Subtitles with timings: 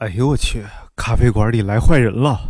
[0.00, 0.64] 哎呦我去，
[0.96, 2.40] 咖啡馆里来坏人了！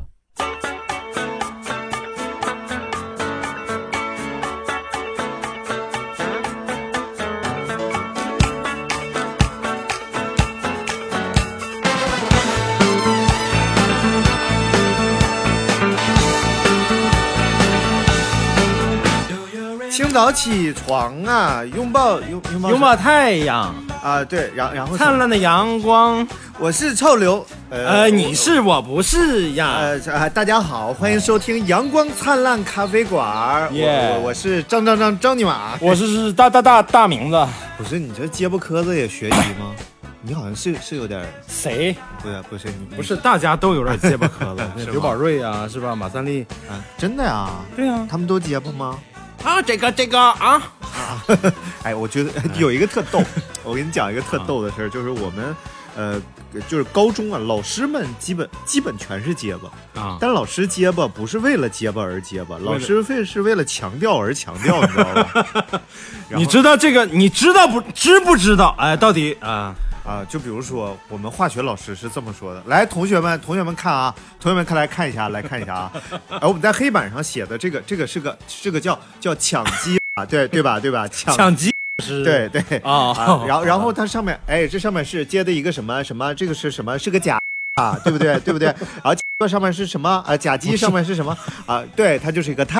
[19.91, 23.75] 清早起床啊，拥抱拥拥抱拥抱太阳，
[24.05, 26.25] 啊，对，然然后灿烂的阳光。
[26.61, 29.79] 我是臭刘，呃，你是我不是呀？
[29.79, 33.67] 呃啊，大家好，欢迎收听阳光灿烂咖啡馆。
[33.71, 35.79] 我耶我我是张张张张尼玛。
[35.81, 39.75] 我是是大大大大名字，不是你这结巴磕子也学习吗？
[40.21, 41.97] 你好像是是有点，谁？
[42.23, 45.97] 不是不是你不是大家都有点结巴磕子 刘宝瑞啊，是吧？
[45.97, 47.49] 马三立，啊，真的呀？
[47.75, 48.07] 对呀。
[48.11, 48.99] 他们都结巴吗？
[49.43, 50.63] 啊，这个这个啊，
[51.85, 53.23] 哎，我觉得 有一个特逗，
[53.65, 55.57] 我给你讲一个特逗的事儿，就是我们，
[56.01, 56.19] 呃，
[56.67, 65.83] 就是高中啊，老师们基本基本全是结巴，啊，但老师结巴不是为了结巴而结巴，老师为是为了强调而强调，你知道吧？
[66.35, 67.05] 你知道这个？
[67.05, 68.75] 你知道不知不知道？
[68.79, 69.75] 哎，到底啊，
[70.07, 75.93] 啊，就比如说我们化学老师是这么说的，来，同学们，同学们看啊，同学们看来看一下，来看一下啊，
[76.41, 81.07] 哎，我们在黑板上写的这个这个是个这个叫叫抢击啊，对对吧对吧？
[81.09, 81.70] 抢抢鸡
[82.01, 82.25] 是？
[82.25, 86.99] 对对 然后然后它上面，哎，这上面是接的一个什么什么，这个是什么？
[86.99, 87.39] 是个甲
[87.75, 88.39] 啊，对不对？
[88.41, 88.69] 对不对？
[88.69, 90.09] 然后这上面是什么？
[90.27, 91.37] 啊，甲基上面是什么？
[91.67, 92.80] 啊，对，它就是一个碳，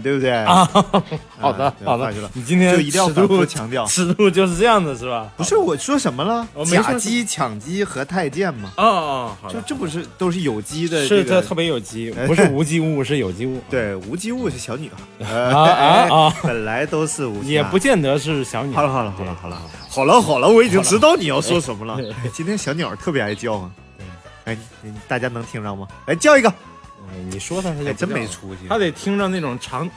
[0.00, 0.30] 对不对？
[0.30, 0.64] 啊，
[1.40, 5.28] 好的好的你今天就一定要反复强调 尺度就是这样子是吧？
[5.36, 11.04] 不是我说什么了甲基、羟基和钛键嘛，哦哦，就这不是都是有机的？
[11.08, 13.60] 是这特别有机， 不是无机物，是有机物。
[13.68, 16.34] 对，无机物是小女孩，啊哎啊啊！
[16.44, 18.82] 本来都是无机，也不见得是小女孩。
[18.82, 21.98] 好了好了好了好了好了好了，我已经知道你要说什么了。
[22.22, 23.68] 哎今天小鸟特别爱叫啊，
[24.44, 24.56] 哎，
[25.08, 25.88] 大家能听着吗？
[26.06, 26.54] 来叫一个，哎
[27.30, 28.68] 你说他，他就哎，真没出息。
[28.68, 29.88] 他得听着那种长，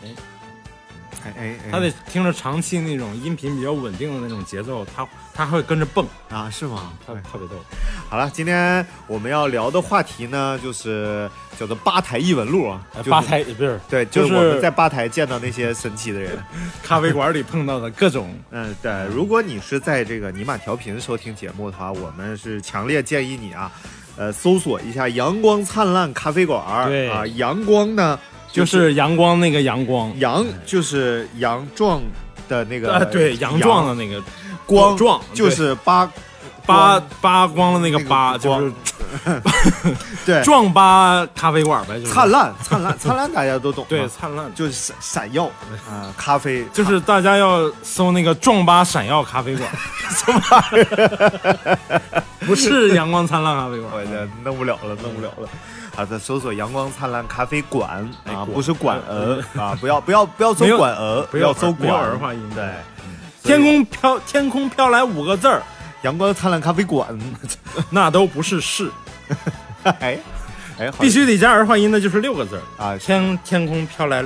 [1.23, 6.93] 哎哎他得听着长期那种音频比较稳定的那种节奏，他他会跟着蹦，啊是吗？
[7.05, 7.55] 特别特别逗。
[8.08, 16.37] 好了，今天我们要聊的话题呢，就是叫做吧台异闻录啊，就是哎吧台不是对，就就是我们在吧台见到那些神奇的人。
[16.83, 23.71] 咖啡馆里碰到的各种嗯，对，如果你是在这个尼玛调频收听节目的话，我们是强烈建议你啊，
[24.17, 26.64] 呃，搜索一下“阳光灿烂咖啡馆”。
[26.87, 28.20] 对啊，阳光呢
[28.52, 32.02] 就是阳光那个阳光，阳，就是阳壮
[32.48, 34.23] 的那个，啊对阳壮的那个
[34.65, 36.09] 光壮就是扒
[36.65, 38.73] 扒光扒光了那个那个扒，光就是
[40.26, 42.11] 对撞扒咖啡馆呗，就是。
[42.14, 44.53] 灿烂灿烂灿烂，大家都懂，对灿烂。
[44.53, 45.45] 就是闪闪耀
[45.89, 46.65] 啊，咖啡。
[46.73, 49.70] 就是大家要搜那个壮巴闪耀咖啡馆，
[50.09, 52.23] 什么玩意儿？
[52.45, 55.48] 不是阳光灿烂咖啡馆，我这弄不了了，弄不了了。
[55.95, 57.89] 啊，再，搜索“阳光灿烂咖啡馆”
[58.27, 61.93] 啊，哎不是馆儿啊，不要不要不要搜馆儿，不要要搜馆。
[61.93, 62.49] 儿化音。
[62.54, 62.65] 对，
[63.42, 65.64] 天空飘天空飘来五个字儿，
[66.05, 67.08] 阳光灿烂咖啡馆，
[67.89, 68.92] 那都不是事，
[69.83, 70.20] 哎
[70.77, 72.61] 哎，好必须得加儿化音的就是六个字儿。
[72.83, 74.23] 啊，天天空飘来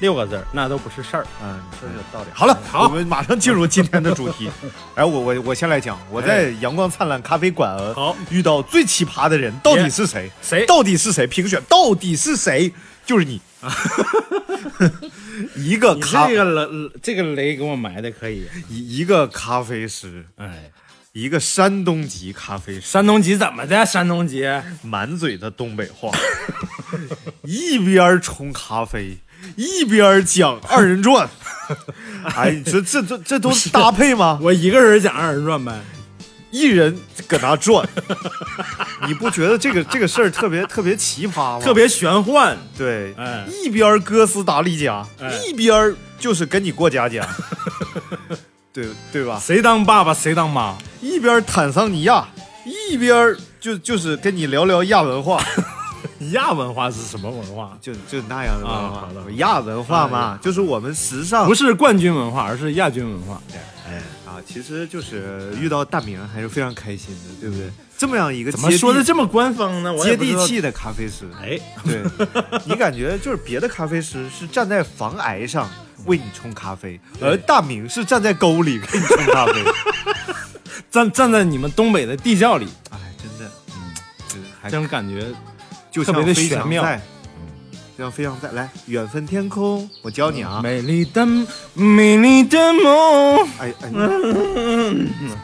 [0.00, 1.26] 六个字儿，那都不是事儿。
[1.42, 2.28] 嗯，你说的有道理。
[2.34, 4.50] 好了，好我们马上进入今天的主题。
[4.96, 10.30] 哎，我我我先来讲，我在阳光灿烂咖啡馆儿好，遇到最奇葩的人到底是谁？
[10.42, 11.26] 谁到底是谁？
[11.26, 12.70] 评选到底是谁？
[13.06, 13.40] 就是你，
[15.56, 18.46] 一个咖这个雷这个雷给我埋的可以。
[18.68, 20.70] 一一个咖啡师，哎，
[21.14, 23.86] 一个山东籍咖啡师，山东籍怎么的？
[23.86, 24.44] 山东籍
[24.82, 26.10] 满嘴的东北话，
[27.46, 29.16] 一边冲咖啡，
[29.54, 31.30] 一边讲二人转。
[32.34, 34.40] 哎，你说这这这都是搭配吗？
[34.42, 35.80] 我一个人讲二人转呗。
[36.50, 36.96] 一人
[37.28, 37.88] 搁那转，
[39.06, 41.60] 你不觉得这个这个事儿特别特别奇葩吗？
[41.64, 47.24] 特别玄幻，对，哎一边哥斯达黎加，哎一边就是跟你过家家，
[48.74, 49.40] 对对吧？
[49.40, 50.76] 谁当爸爸谁当妈。
[51.00, 52.26] 一边坦桑尼亚，
[52.90, 55.40] 一边就就是跟你聊聊亚文化，
[56.32, 57.78] 亚文化是什么文化？
[57.80, 63.40] 就就那样的文啊化好的，亚文化嘛，就是我们时尚不是冠军文化，而是亚军文化。
[63.48, 67.70] 对哎啊，其实就是遇到大明还是非常开心的，对不对？
[67.96, 69.94] 这么样一个怎么说的这么官方呢？
[70.02, 70.16] 接。
[70.16, 72.02] 地气的咖啡师，哎，对
[72.64, 75.70] 你感觉就是别的咖啡师是站在防癌上
[76.06, 79.52] 为你冲咖啡，而大明是站在沟里给你冲咖啡。
[80.90, 85.26] 站站在你们东北的地窖里，哎，真的，嗯，这种感觉
[85.90, 87.02] 就特别的玄妙翔在
[87.96, 91.26] 就像飞翔在来远分天空，我教你啊，美丽的
[91.74, 93.90] 美丽的梦，哎哎，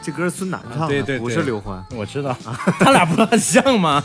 [0.01, 4.03] 这歌是孙楠唱的，对对对不是刘欢，我知道啊，他俩不是很像吗？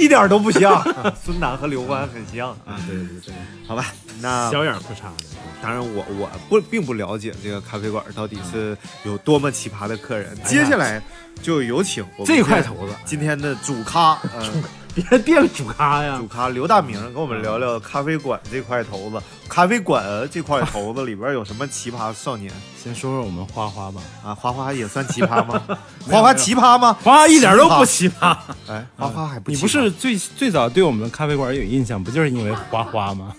[0.00, 0.82] 一点都不像，
[1.22, 3.34] 孙楠和刘欢很像，啊，对对对，
[3.68, 5.24] 好吧，那小眼不差的。
[5.62, 11.02] 当然我我不并不了解这个咖啡馆到底是有多么奇葩的客人，接下来
[11.42, 14.62] 就有请我们这块头子，今天的主咖，嗯。
[14.94, 16.26] 别别主咖呀主！
[16.26, 22.52] 咖刘大明跟我们聊聊咖啡馆这块头子，咖啡馆这块头子里边有什么奇葩少年
[22.82, 24.34] 先说说我们花花吧，啊？
[24.34, 25.62] 花花也算奇葩吗？
[26.08, 26.96] 花花奇葩吗？
[27.02, 28.36] 花花一点都不奇葩。
[28.68, 33.32] 哎，花花还不奇葩你不是最最早对我们咖啡馆有印象，不就是因为花花吗？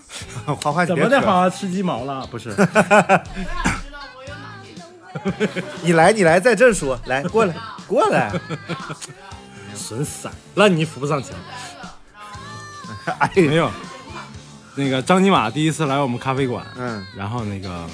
[0.46, 0.86] 花花？
[0.86, 1.20] 怎么的？
[1.20, 2.26] 花花吃鸡毛了？
[2.30, 2.54] 不是，
[5.82, 7.54] 你来，你来，在这说，来过来，
[7.86, 8.32] 过来。
[9.76, 11.30] 损色，烂泥扶不上墙。
[13.18, 13.70] 哎，没有，
[14.76, 17.04] 那个张尼玛第一次来我们咖啡馆，嗯。
[17.16, 17.84] 然后那个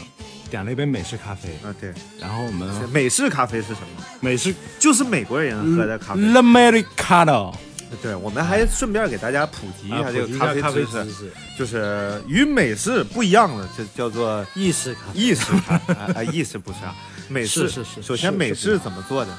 [0.50, 4.04] 点了一杯美式咖啡，啊，对，然后我们美式咖啡是什么？
[4.20, 6.20] 美式就是美国人喝的咖啡。
[6.20, 7.54] Americano
[8.02, 15.18] 对，我们还顺便给大家普及一下这个咖啡啡知识，就是与美式不一样的，这叫做意式咖啡。
[15.18, 15.94] 意式咖啡。
[15.94, 16.94] 啊啊，意式不是啊，
[17.28, 19.30] 美式是是是首先美式怎么做的？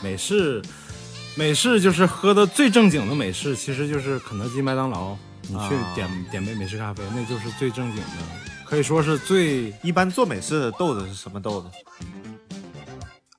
[0.00, 0.62] 美式，
[1.38, 8.10] 美式就是喝的最正经的美式，其实就是肯德基、麦当劳，你去啊点、点杯美式咖啡，那就是最正经的，
[8.64, 11.68] 可以说是最一般做美式的豆子是什么豆子？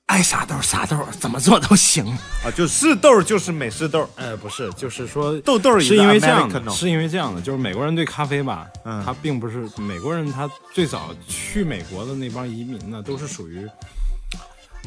[0.06, 2.06] 爱啥豆啥豆，怎么做都行。
[2.42, 2.48] 啊？
[2.56, 9.04] 就是豆就是美式豆，呃，不是，就是说豆豆是因为这样的，是因为这样的，就是美国人对咖啡吧，嗯。
[9.04, 13.68] 他并不是美国人，他最早去美国的那帮移民呢，都是属于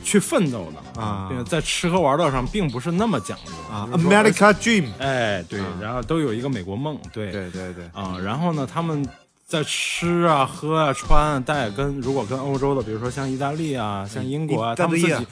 [0.03, 1.27] 去奋斗的啊。
[1.29, 3.53] 并且在吃喝玩乐上并不是那么讲究。
[3.73, 7.31] 啊，America Dream，哎，对啊，然后都有一个美国梦，对。
[7.31, 9.07] 对对对，啊，然后呢，他们
[9.47, 15.27] 在吃啊、喝啊、穿啊，带跟如果跟欧洲的，比如说像意大利啊、像英国啊，他们自己，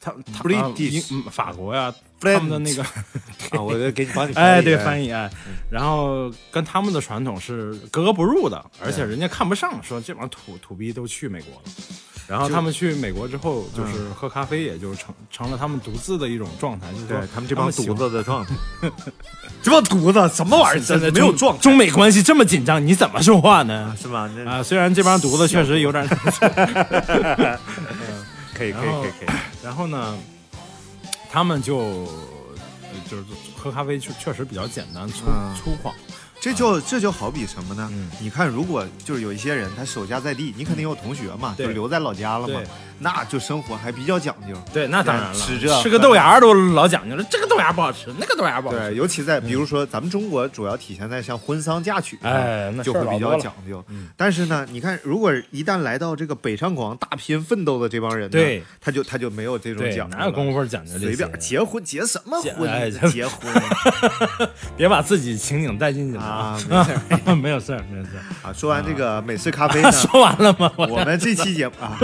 [0.00, 2.82] 他他英嗯法国呀、他们的那个，
[3.52, 5.30] 啊，我就给你帮你 哎，对，翻译哎，
[5.70, 11.62] 然后跟他们的传统是格格不入的，而且人家看不上，说这帮土土逼都去美国了。
[12.28, 18.54] 然后他们去美国之后，就是喝咖啡，也就成成了他们独自的一种状态，就是他们这帮犊子的状态，
[19.62, 20.84] 这帮犊子什么玩意儿？
[20.84, 23.96] 真的没有状态中美关系这么紧张，你怎么说话呢？
[24.00, 24.28] 是吧？
[24.36, 26.06] 那啊，虽然这帮犊子确实有点，
[28.54, 29.28] 可以可以可以可以，
[29.64, 30.14] 然后呢，
[31.30, 33.24] 他们就呃就是
[33.56, 35.92] 喝咖啡确确实比较简单粗嗯粗犷，
[36.40, 37.88] 这就这就好比什么呢？
[37.92, 38.08] 嗯？
[38.20, 41.66] 你看，如果就是有一些人他守家在地，你肯定有同学嘛，对。
[41.66, 42.54] 就留在老家了嘛。
[42.60, 42.66] 对，
[43.00, 44.54] 那就生活还比较讲究。
[44.72, 54.08] 对，那当然了，吃这吃个豆芽都老讲究了，这个豆芽不好吃，那个豆芽不好吃，对，尤其在比如说咱们中国主要体现在像婚丧嫁娶，哎那就会比较讲究嗯。
[54.16, 62.90] 但是呢，你看，如果一旦来到这个北上广打拼奋斗的这帮人呢，对，他就他就没有这种，讲究了，哪有功夫讲究随便结婚结什么结婚哎？
[62.90, 63.52] 结婚
[64.76, 66.58] 别把自己情景带进去了啊，
[67.08, 68.48] 没事没有事儿，没有事儿。
[68.48, 68.52] 啊。
[68.52, 70.72] 说完这个美式咖啡呢， 说完了吗？
[70.76, 71.98] 我我们这期节目啊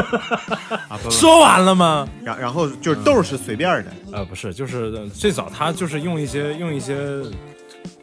[0.89, 2.09] 啊不不，说完了吗？
[2.23, 6.97] 然然后就是豆儿是随便的，呃，不是，就是呃最早他就是用一些用一些，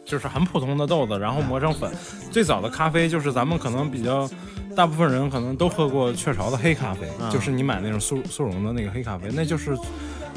[0.04, 1.90] 就是很普通的豆子，然后磨成粉。
[2.30, 4.28] 最早的咖啡就是咱们可能比较，
[4.74, 9.76] 大部分人可能都喝过雀巢的黑咖啡，嗯就是你买那种速速溶的那个黑咖啡，那就是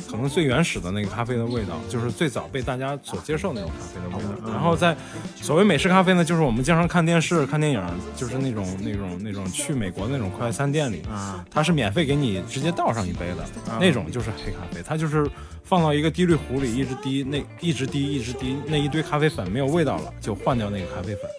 [0.09, 4.51] 可能最原始的那个咖啡的味道，就是最早被大家所接受那种咖啡的味道。
[4.51, 4.95] 然后在
[5.41, 7.81] 所谓美式咖啡呢，就是我们经常看电视、看电影，
[8.15, 11.43] 就是那种那种那种去美国那种快餐店里，啊。
[11.49, 13.45] 它是免费给你直接倒上一杯的，
[13.79, 15.29] 那种就是黑咖啡，它就是
[15.63, 21.29] 放到一个滴滤壶里，一直滴，那一直滴，一直滴，那一堆咖啡粉没有味道了，就换掉那个咖啡粉。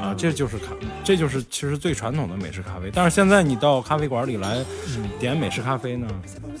[0.00, 0.72] 啊，这就是咖，
[1.04, 2.90] 这就是其实最传统的美式咖啡。
[2.92, 4.64] 但是现在你到咖啡馆里来
[5.18, 6.08] 点美式咖啡呢，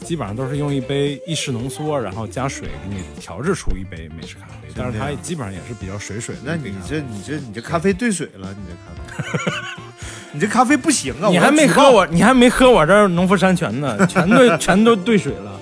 [0.04, 6.40] 基本上都是用一杯意式浓缩，然后加水给你调制出一杯美式咖啡，但是它基本上也是比较水水的。
[6.44, 8.74] 那你这你这你这咖啡兑水了，你这
[9.22, 9.52] 咖啡，
[10.32, 11.28] 你这咖啡不行啊！
[11.28, 15.52] 你还没喝我，你还没喝我这农夫山泉呢，全都 全都兑水了。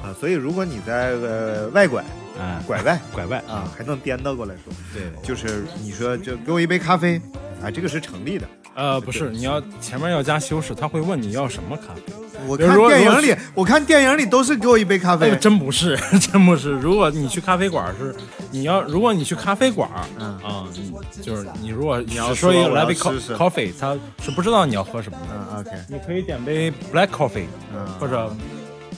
[0.00, 0.14] 啊！
[0.20, 2.04] 所以如果你在呃外拐
[2.38, 7.20] 啊，拐外拐外啊，还能颠倒过来说，对，就是你说就给我一杯咖啡
[7.60, 8.46] 啊，这个是成立的。
[8.74, 12.02] 呃，不是，你要前面要加修饰，他会问你要什么咖啡。
[12.46, 16.70] 我看比如说电影里，我看电影里都是给我一杯咖哎啡，真不是， 真不是。
[16.70, 18.14] 如果你去咖啡馆是，
[18.50, 25.26] 你要如果你去咖啡馆，嗯啊，你就是你如果你要要说一个来杯试试 coffee，他是不知道你要喝什么的。
[25.34, 28.34] 嗯，OK，你可以点杯 black coffee，嗯，或者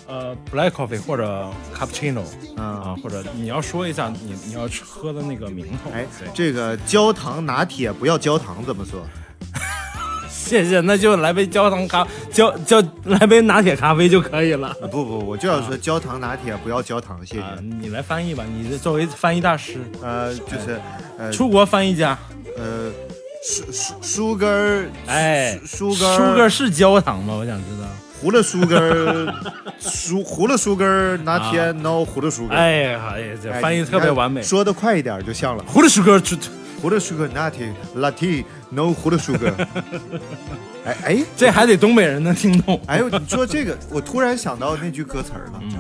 [0.07, 2.23] 呃 black coffee 或者 cappuccino
[2.57, 5.91] 嗯啊，或者你要说一下你你要喝的那个名头。
[5.93, 9.05] 哎对，这个焦糖拿铁不要焦糖怎么说？
[10.53, 14.69] 谢谢，那就来杯焦糖咖焦焦来杯拿铁咖啡就可以了。
[14.69, 17.41] 啊 不不，我就要说焦糖拿铁不要焦糖，谢谢。
[17.41, 20.79] 啊，你来翻译吧，你这作为翻译大师，呃，就是
[21.19, 22.19] 呃出国翻译家。
[22.59, 22.91] 呃
[23.43, 27.35] ，su su sugar，哎 sugar sugar 是焦糖吗？
[27.35, 27.89] 我想知道。
[28.21, 29.35] 糊了 sugar，
[29.83, 32.53] 糊糊了 sugar 拿铁 no 糊了 sugar。
[32.53, 34.43] 啊哎呀，哎呀，这哎翻译特别完美。
[34.43, 35.65] 说的快一点就像了。
[35.67, 36.37] 糊的 sugar 出，
[36.83, 39.55] 糊了 sugar 拿铁 latte no 糊了 sugar。
[40.85, 42.81] 哎哎这还得东北人能听懂。
[42.89, 45.61] 哎呦，你说这个，我突然想到那句歌词儿了。
[45.63, 45.71] 嗯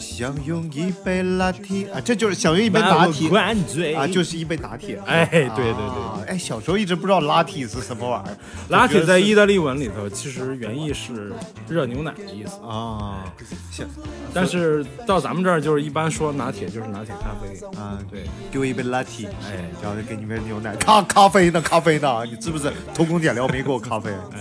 [0.00, 4.98] 想用一杯 latte 啊，这就是想用一杯拿铁灌醉啊，就是一杯拿铁。
[5.06, 8.36] 哎，对对对啊哎，小时候一直不知道 latte 是什么玩意儿。
[8.68, 11.32] 拿铁在意大利文里头其实原意是
[11.68, 13.24] 热牛奶的意思，啊，
[13.70, 13.86] 行
[14.32, 17.78] 但是到咱们这儿就是一般说拿铁就是拿铁咖啡。
[17.78, 20.74] 啊，对，给我一杯 latte，哎，然后给你杯牛奶。
[20.76, 21.60] 咖咖啡呢？
[21.60, 22.24] 咖啡呢？
[22.24, 24.10] 你知不是偷工减料没给我咖啡？
[24.32, 24.40] 哎，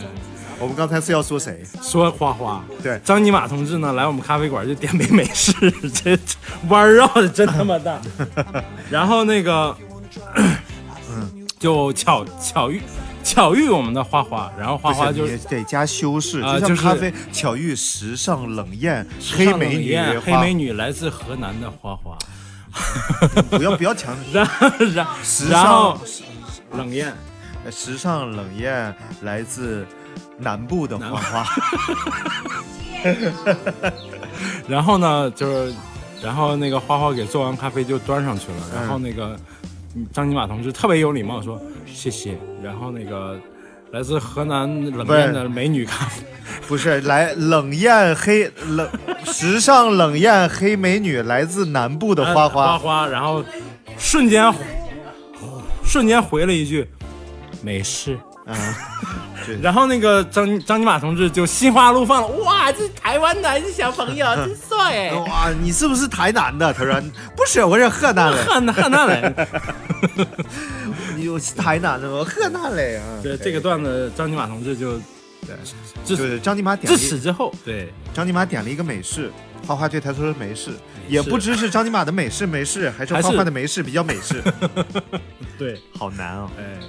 [0.60, 1.64] 我们刚才是要说谁？
[1.82, 3.00] 说花花，对。
[3.04, 5.54] 张尼玛同志呢来我们咖啡馆就点杯美式，
[5.94, 6.36] 这这
[6.68, 8.00] 弯绕的真他妈大。
[8.92, 9.76] 然后那个，
[11.10, 12.82] 嗯，就巧巧遇
[13.24, 22.18] 巧遇我们的花花，然后花花就得加修饰，就像咖啡巧遇时尚冷艳黑美女黑美女来自河南的花花，
[23.50, 24.46] 不要不要强然
[24.94, 27.14] 然时然后尚冷艳。
[27.66, 29.86] 呃时尚冷艳来自
[30.40, 31.20] 南部的花。
[31.20, 31.46] 花。
[34.68, 35.74] 然后呢，就是，
[36.22, 39.38] 然后那个花花给做完咖啡就端上去了，然后那个
[39.96, 43.40] 嗯张金玛同志特别有礼貌说谢谢，然后那个
[43.92, 46.24] 来自河南冷艳的美女咖啡，
[46.68, 48.88] 不是来冷艳黑冷
[49.26, 53.44] 时尚冷艳黑美女来自南部的花呃花花，花，然后
[53.98, 54.54] 瞬间
[55.84, 56.88] 瞬间回了一句
[57.64, 58.20] 没事。
[58.46, 59.29] 嗯，对
[59.62, 66.74] 然后那个张张尼玛同志就心花怒放了，哇，这台湾来的小朋友 真帅哎，哇，你是不是台南的？
[66.74, 66.94] 他说
[67.36, 68.44] 不是，我是河南的。
[68.46, 69.48] 汉河南的。
[71.16, 73.20] 你我是台南的，吗河南的啊。
[73.22, 74.98] 对这个段子，张尼玛同志就
[75.46, 75.56] 对，
[76.04, 79.32] 自就是张尼玛点自此之后，对张尼玛点了一个美式，
[79.66, 80.72] 花花对他说是美式，
[81.08, 84.42] 也不知是张尼玛的美式美式，还是花花的美式比较美式，
[85.58, 86.50] 对，好难哦！
[86.58, 86.80] 哎，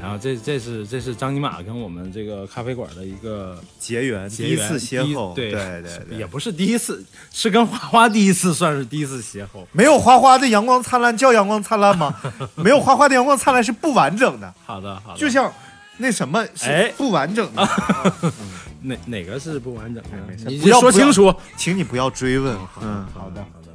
[0.00, 9.64] 然后这这是这是张尼玛跟我们这个咖啡馆的一个结缘，第一次邂逅，对对对对，也不是第一次，是跟花花第一次算是第一次邂逅。
[9.72, 12.14] 没有花花的阳光灿烂叫阳光灿烂吗？
[12.56, 15.52] 没有花花的阳光灿烂是不完整的，好的好的，就像
[15.98, 17.68] 那什么是哎不完整的
[18.82, 21.34] 哪哪个是不完整的你要说清楚。
[21.58, 22.56] 请你不要追问。
[22.80, 23.42] 嗯，好的。
[23.42, 23.70] 好的。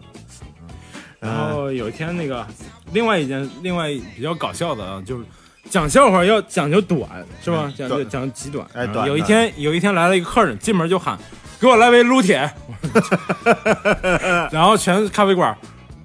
[1.19, 2.45] 然后有一天，那个
[2.93, 5.25] 另外一件，另外比较搞笑的啊，就是
[5.69, 7.01] 讲笑话要讲究短，
[7.43, 7.71] 是吧？
[7.77, 8.65] 讲究短讲极短。
[8.73, 11.17] 哎短有一天，有一天来了一个客人，进门就喊
[11.59, 12.49] ：“给我来杯撸铁。
[14.51, 15.55] ”然后全咖啡馆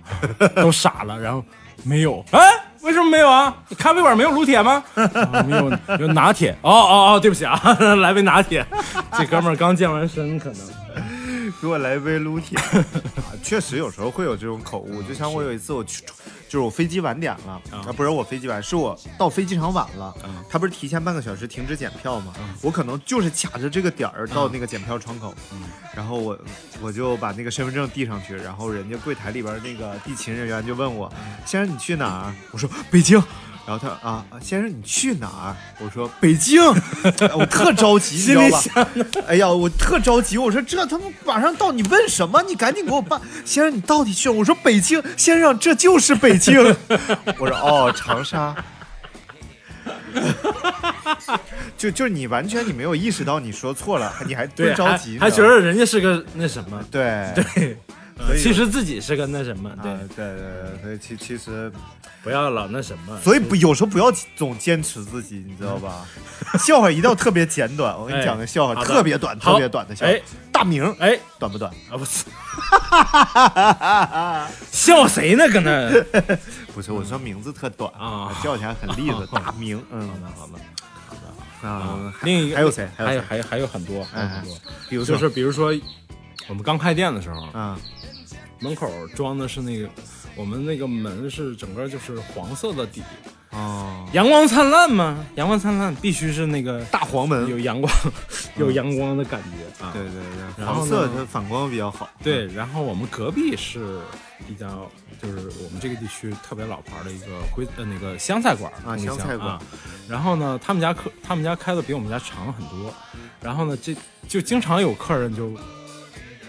[0.56, 1.44] 都傻了，然后
[1.84, 2.40] 没有，哎，
[2.82, 3.54] 为什么没有啊？
[3.78, 4.82] 咖啡馆没有撸铁吗？
[4.94, 6.50] 啊没有，有拿铁。
[6.62, 7.60] 哦哦哦，对不起啊，
[8.00, 8.66] 来杯拿铁。
[9.16, 10.58] 这哥们儿刚健完身，可能。
[11.60, 12.58] 给我来一杯撸铁。
[12.60, 16.04] 啊确实有时候会有这种口误，就像我有一次我去，
[16.48, 20.14] 就是我飞机晚点了啊，不是我飞机晚，是我到飞机场晚了。
[20.48, 22.32] 他不是提前半个小时停止检票吗？
[22.60, 25.34] 我可能就是卡着这个点儿到那个检票窗口，
[25.96, 26.38] 然后我
[26.82, 31.10] 我就把那个身份证递上去，然后人家柜台里边那个地勤人员就问我，
[31.46, 32.34] 先生你去哪儿？
[32.52, 33.22] 我说北京。
[33.70, 35.56] 然后他啊，啊先生你去哪儿？
[35.78, 36.60] 我说北京，
[37.38, 38.84] 我特着急， 你知道吧？
[39.28, 42.42] 哎呀，我特着急，我说这他妈马上到，你问什么？
[42.42, 43.20] 你赶紧给我办。
[43.44, 44.28] 先生，你到底去？
[44.28, 46.58] 我说北京，先生，这就是北京。
[47.38, 48.56] 我说哦，长沙。
[51.78, 57.78] 就就是你完全你没有意识到你说错了，你还着急，还觉得人家是个那什么，对对，
[58.26, 61.70] 所以其实自己是个那什么，对，啊对对对，所以其其实，
[62.22, 66.06] 不要老那什么，所以不有时候不要总坚持自己，你知道吧？
[66.58, 67.98] 笑话一定要特别简短。
[67.98, 70.20] 我给你讲个笑话，哎特别短、特别短的笑话哎。
[70.52, 71.72] 大明哎短不短？
[71.90, 72.26] 啊不是，
[74.70, 75.48] 笑谁呢？
[75.48, 75.90] 搁那
[76.74, 79.24] 不是，我说名字特短啊叫起来很利索。
[79.32, 84.54] 大明，嗯，好的啊，另一个还有谁还有谁还有还有还有很多，还有很多，
[84.90, 85.72] 比如说就是比如说
[86.48, 87.78] 我们刚开店的时候，啊
[88.60, 89.88] 门口装的是那个
[90.36, 93.00] 我们那个门是整个就是黄色的底，
[93.50, 97.92] 啊哦，阳光灿烂吗，阳光灿烂必须是那个大黄门，有阳光，
[98.56, 99.90] 有阳光的感觉啊。
[99.92, 100.22] 对对
[100.56, 102.08] 对，黄色它反光比较好。
[102.22, 103.98] 对，然后我们隔壁是
[104.46, 104.88] 比较，
[105.20, 109.50] 就是我们这个地区特别老牌的一个徽呃那个湘菜馆啊湘菜馆。
[109.50, 109.62] 啊。
[110.08, 112.92] 然后呢，他们家客他们家开的比我们家长很多，
[113.42, 113.96] 然后呢，这
[114.28, 115.52] 就经常有客人就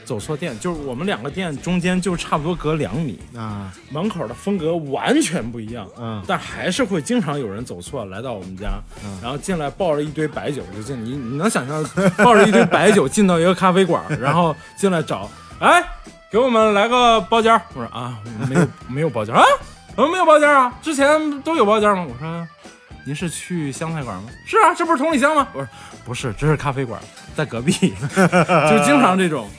[0.05, 5.87] 走错店，就是我们两个店中间就差不多隔两米，啊，门口的风格完全不一样。
[5.97, 11.01] 嗯，但还是会经常有人走错，来到我们家，嗯然后进来抱着一堆白酒就进。
[11.03, 11.83] 你你能想象
[12.17, 15.29] 抱着一堆白酒进到一个咖啡馆， 然后进来找，
[15.59, 15.83] 哎，
[16.29, 17.61] 给我们来个包间儿。
[17.73, 18.17] 我说啊，
[18.49, 19.45] 没有没有包间儿啊，
[19.95, 22.05] 怎么没有包间儿啊，之前都有包间儿吗？
[22.07, 22.47] 我说
[23.05, 24.29] 您是去湘菜馆吗？
[24.45, 25.47] 是啊，这不是同里香吗？
[25.53, 25.67] 我说
[26.05, 26.99] 不是，这是咖啡馆，
[27.35, 27.71] 在隔壁，
[28.15, 29.49] 就经常这种。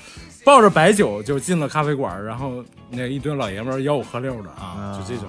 [0.45, 5.29] 抱着白酒就进了咖啡馆，然后那一堆老爷们儿吆五喝六的啊，就这种。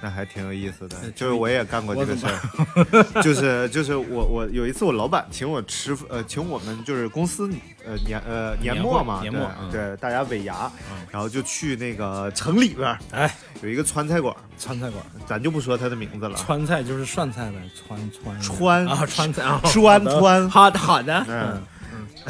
[0.00, 7.48] 那还挺有意思的，就是我也干过这个事儿，就是就是我我有一次我老板请我吃呃请我们就是公司
[7.86, 21.62] 呃年呃年末嘛年末嗯对对大家尾牙嗯，然后就去那个城里边儿哎，有一个川菜馆，川菜馆，咱就不说它的名字了，川菜就是涮菜呗，川川川啊，川菜啊，川川好的好的，嗯。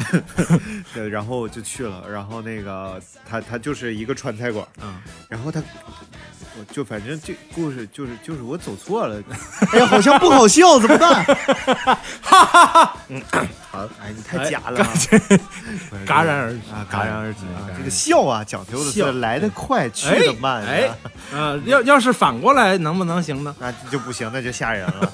[0.93, 4.95] 对，然后就去了，然后那个他他就是一个川菜馆，嗯，
[5.29, 5.61] 然后他，
[6.57, 9.21] 我就反正这故事就是就是我走错了，
[9.73, 11.23] 哎呀，好像不好笑，怎么办？
[12.21, 13.21] 哈哈哈，嗯，
[13.71, 14.91] 好，哎，你太假了啊，
[16.05, 17.39] 戛然而止啊，戛然而止。
[17.45, 20.89] 啊这个笑啊，讲究的笑是来得快，去哎得慢啊，哎，
[21.37, 23.55] 啊，要要是反过来能不能行呢？
[23.59, 25.13] 那就不行，那就吓人了，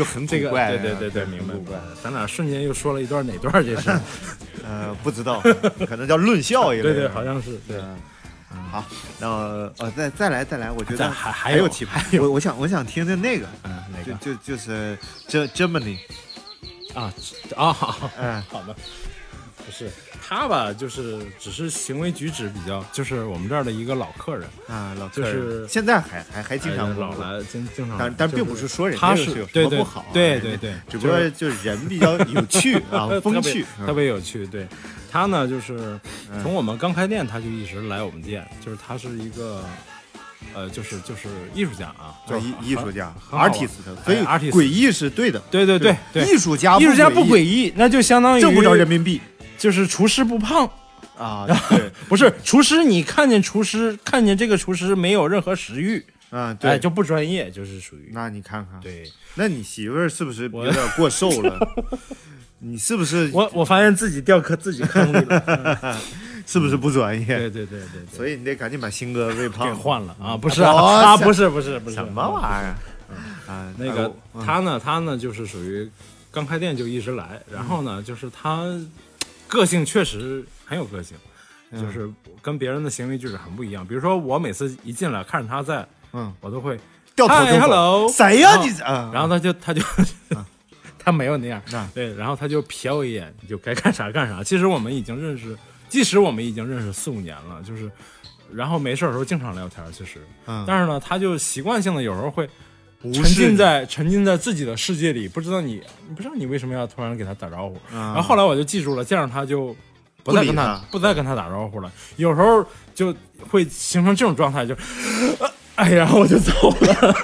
[0.00, 3.52] 就很这个古怪啊，对对对对，明白很古怪，咱俩瞬间又说了一段哪段？
[3.62, 3.90] 这是？
[4.64, 5.42] 呃，不知道，
[5.86, 7.76] 可能叫论笑一类的，对对，好像是对。
[8.52, 8.82] 嗯，好，
[9.18, 14.12] 那么呃，再再来再来，我觉得还还有还奇葩，我我想我想听听那个，嗯，哪个？
[14.14, 14.96] 就就就是
[15.28, 15.98] 这 Germany，
[16.94, 17.12] 啊
[17.56, 17.72] 啊？
[17.72, 18.42] 好嗯。
[18.48, 18.74] 好的，
[19.66, 19.90] 不是
[20.30, 20.72] 他吧？
[20.72, 25.32] 就是只是行为举止比较，就是我们这儿的一个老客人，啊，老就客人。
[25.32, 34.46] 是现在还还还经常来经经常来，但但并不是说人家是有什对对么不好啊，对对对，只不过就是人比较 有趣啊， 风趣，特别有趣。
[34.46, 34.68] 对
[35.10, 35.98] 他呢，就是
[36.32, 39.64] 嗯从我们刚开店，他就一直来我们店，就是他是一个。
[40.54, 43.68] 呃，就是就是艺术家啊，就是艺艺术家 artist，
[44.04, 44.50] 所以哎，artist。
[44.52, 49.20] 诡异是对的，对对对对，艺术家艺术家不诡诡异，那就相当于挣不着人民币
[49.60, 50.68] 就是厨师不胖，
[51.18, 58.10] 啊， 对，不是厨师，你看见厨师，看见这个厨师没有任何食欲，嗯哎，对，就不专业，就是属于。
[58.14, 59.04] 那你看看，对。
[59.34, 61.58] 那你媳妇儿是不是我有点过瘦了？
[62.60, 66.00] 你是不是 我我发现自己掉坑自己坑里了，
[66.46, 67.26] 是不是不专业？
[67.26, 69.68] 对对对对对，所以你得赶紧把新哥喂胖。
[69.68, 69.74] 给。
[69.74, 70.16] 换了。
[70.18, 71.96] 啊，不是哦啊，不是不是不是。
[71.96, 73.52] 什么玩意儿？
[73.52, 74.42] 啊，那个嗯。
[74.44, 75.88] 他呢，他呢就是属于
[76.30, 78.64] 刚开店就一直来，然后呢，就是他
[79.50, 81.16] 个性确实很有个性，
[81.70, 81.82] 嗯。
[81.82, 82.08] 就是
[82.40, 83.86] 跟别人的行为举止很不一样。
[83.86, 86.78] 比如说我每次一进来看着他在，嗯，我都会，
[87.14, 87.60] 掉头就嗨走。
[87.60, 88.56] ，hello，谁呀？
[88.62, 88.70] 你？
[88.80, 89.82] 啊，然后他就他就
[90.98, 91.60] 他没有那样。
[91.72, 94.42] 啊，对，然后他就瞥我一眼，你就该干啥干啥。
[94.44, 95.56] 其实我们已经认识，
[95.88, 97.90] 即使我们已经认识四五年了，就是，
[98.52, 100.64] 然后没事的时候经常聊天，其实，嗯。
[100.66, 102.50] 但是呢，他就习惯性的有时候会无
[103.02, 107.76] 沉浸在沉浸在自己的世界里，不知道你你不知道你为什么要突然给他打招呼。
[107.90, 109.74] 然然后后来我就记住了，见着他就
[110.22, 111.90] 不再跟他不他不再跟他打招呼了。
[112.16, 112.62] 有时候
[112.94, 113.14] 就
[113.48, 114.76] 会形成这种状态，就，
[115.76, 117.14] 哎，然后我就走了，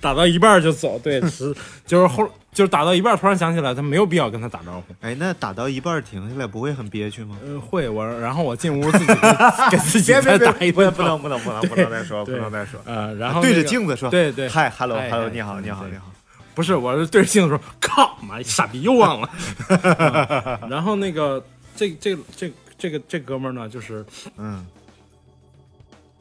[0.00, 0.98] 打到一半就走。
[0.98, 1.54] 对， 是
[1.86, 4.94] 就是后就是打到一半突然想起来，他没有必要跟他打招呼。
[5.00, 7.36] 哎，那打到一半停下来不会很憋屈吗？
[7.44, 9.14] 呃，会我，然后我进屋自己给
[9.70, 12.80] 给自己再打一顿，不不能不能不能不能再说，不能再说。
[12.84, 16.10] 呃，然后对着镜子说，对对嗨，hello 哎 hello，哎你好你好你好。
[16.54, 19.30] 不是，我是对着镜子说，靠妈，傻逼又忘了。
[20.62, 21.44] 嗯然后那个
[21.76, 24.04] 这这这这个这哥们儿呢，就是
[24.36, 24.66] 嗯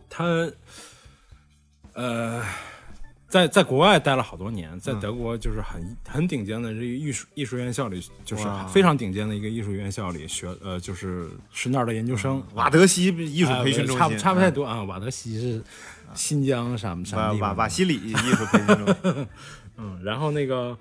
[0.10, 0.24] 他，
[1.94, 2.42] 呃，
[3.28, 12.42] 在在国外待了好多年，在德国就是很很顶尖的这个艺术艺术院校里，就是非常顶尖的一个艺术院校里学，呃，就是是那儿的研究生。
[12.54, 14.82] 瓦德西艺术培训中心，呃差不差不太多啊。
[14.84, 15.62] 瓦德西是
[16.13, 17.50] 新疆什么什么瓦瓦地方。
[17.50, 19.28] 的瓦西里艺术培训中心。
[19.78, 20.76] 嗯，然后那个，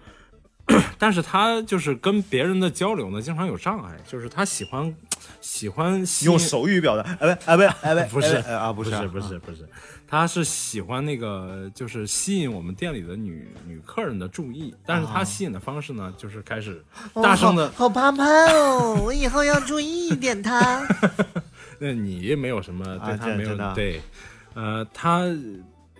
[0.98, 4.94] 但是他就是跟别人的交流呢，经常有障碍，就是他喜欢
[5.40, 9.68] 喜欢用手语表达，哎不哎不哎不不是哎啊不是不是不是不是，
[10.08, 20.86] 他是喜欢那个就是吸引我们店里的女女客人的注意，但是他吸引的方式呢，就是开始大声的，好怕怕哦， 我以后要注意一点他。
[21.78, 24.00] 那你没有什么对他没有对，
[24.54, 25.24] 呃，他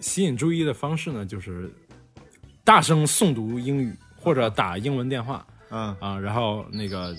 [0.00, 1.70] 吸引注意的方式呢，就是
[2.64, 5.94] 大声诵读英语或者打英文电话嗯。
[6.00, 7.14] 啊，然后那个，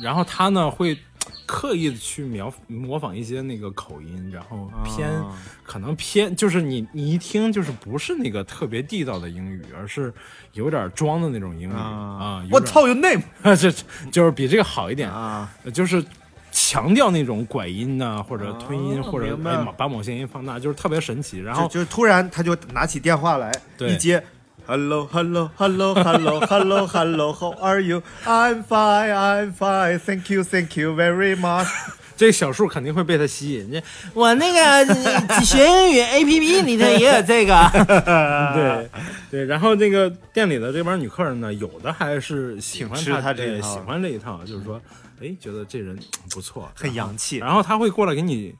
[0.00, 0.98] 然后他呢会
[1.46, 10.14] 刻意的去描模仿一些那个口音，然后偏、啊可能偏就是你你一听就是不是那个特别地道的英语，而是
[10.52, 12.40] 有点装的那种英语啊。
[12.44, 13.20] 有点我操，有 name
[13.56, 13.72] 这
[14.12, 15.52] 就是比这个好一点，啊！
[15.74, 16.04] 就是
[16.52, 21.40] 强调那种拐音呐、或者吞音，哦或者明白哎把某些音放大，就是特别神奇。
[21.40, 24.22] 然后就就是突然他就拿起电话来，对一接。
[24.68, 27.32] Hello, hello, hello, hello, hello, hello.
[27.32, 28.02] How are you?
[28.24, 30.00] I'm fine, I'm fine.
[30.00, 31.68] Thank you, thank you very much.
[32.16, 33.80] 这小树肯定会被他吸引，这
[34.12, 37.54] 我那个呃学英语 A P P 里头也有这个，
[38.54, 38.90] 对
[39.30, 39.44] 对。
[39.44, 44.80] 然后那个店里的这帮女客人呢，有的还是喜欢挺吃他这个喜欢这一套，就是说，
[45.22, 45.96] 哎，觉得这人
[46.30, 48.52] 不错，很洋气然后他会过来给你。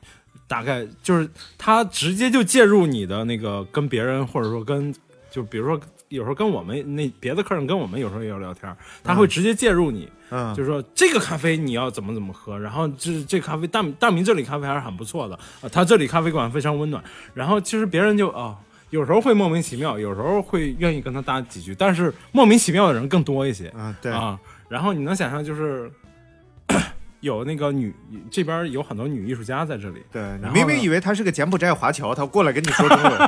[0.48, 4.94] 大概就是他直接就介入你的那个跟别人，或者说跟
[5.28, 17.02] 就比如说有时候跟我们那别的客人跟我们有时候也有聊天，他会直接介入你，嗯，就是说这个咖啡你要怎么怎么喝，然后这这咖啡大大明这里咖啡还是很不错的啊，他这里咖啡馆非常温暖，
[17.34, 18.56] 然后其实别人就啊、
[18.90, 23.72] 有时候会莫名其妙，有时候会愿意跟他搭几句，但是莫名其妙的人更多一些。
[23.76, 24.38] 嗯，对，啊。
[24.68, 25.90] 然后你能想象就是
[27.20, 27.94] 有那个女
[28.30, 33.18] 这边有很多女艺术家在这里，对，你明明以为他是个柬埔寨华侨，他过来跟你说中文，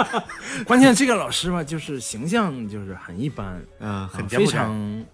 [0.64, 4.46] 关键这个老师吧，就是形象就是很一般，嗯，非。
[4.46, 5.04] 常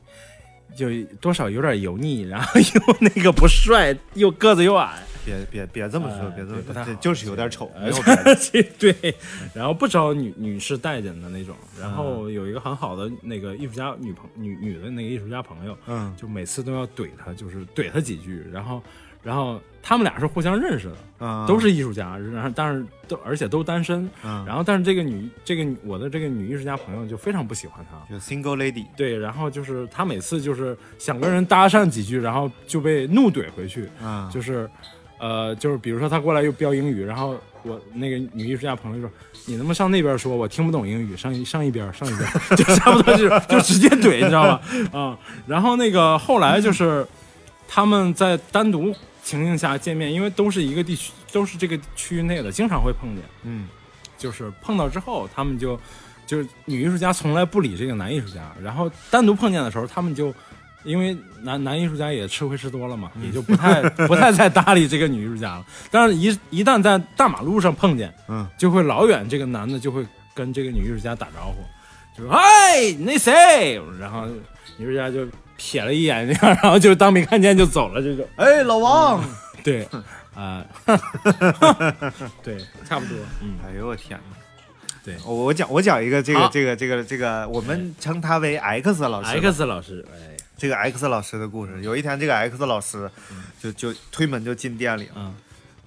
[0.74, 0.88] 就
[1.20, 8.70] 多少有点油腻，然后又那个不帅，又个子又矮， 别别别这么说，呃别这么说，就是有点丑，呃没有 别的。
[8.78, 9.14] 对，
[9.54, 16.14] 然后不招女女士待见的那种，然后有一个很好的那个艺术家女朋女女的那个艺术家朋友，嗯。
[16.16, 18.82] 就每次都要怼他，就是怼他几句，然后
[19.22, 34.68] 然后他们俩是互相认识的，嗯，都是艺术家，然后但是都而且都单身，嗯，然后但是这个女这个我的这个女艺术家朋友就非常不喜欢他，就 single lady，对，然后就是他每次就是想跟人搭讪几句，然后就被怒怼回去，嗯，就是，
[35.18, 39.10] 呃，就是比如说他过来又飙英语，然后我那个女艺术家朋友说
[39.46, 40.34] ：“你能不能上那边说？
[40.34, 44.60] 我听不懂英语，上一上一边上一边， 就差不多就是就直接怼，你知道吗？
[44.98, 47.06] 啊、然后那个后来就是
[47.68, 53.24] 他们在单独情境下见面，因为都是一个地区，都是这个区域内的，经常会碰见。
[53.44, 53.68] 嗯
[54.18, 55.80] 就是碰到之后，他们就
[56.26, 60.34] 就是女艺术家从来不理这个男艺术家，然后单独碰见的时候，他们就
[60.84, 65.64] 因为男男艺术家也吃亏吃多了嘛，也就不太 不太再搭理这个女艺术家了。
[65.90, 71.64] 但是一一旦在大马路上碰见，嗯，就会老远这个男的就会跟这个女艺术家打招呼，
[72.14, 74.26] 就说：“哎，那谁？”然后
[74.76, 75.26] 女艺术家就
[75.60, 78.26] 瞥了一眼， 然后就当没看见就走了，这种。
[78.36, 79.22] 哎，老王，
[79.62, 79.86] 对，
[80.34, 80.64] 啊、
[82.42, 82.56] 对，
[82.88, 84.36] 差不多，嗯，哎呦我天哪！
[85.04, 89.40] 对我我讲我讲一个这个这个这个这个，我们称他为 X 老师。
[89.40, 91.80] X 老师，哎，这个 X 老师的故事。
[91.82, 93.10] 有一天，这个 X 老师
[93.62, 95.32] 就就推门就进店里了。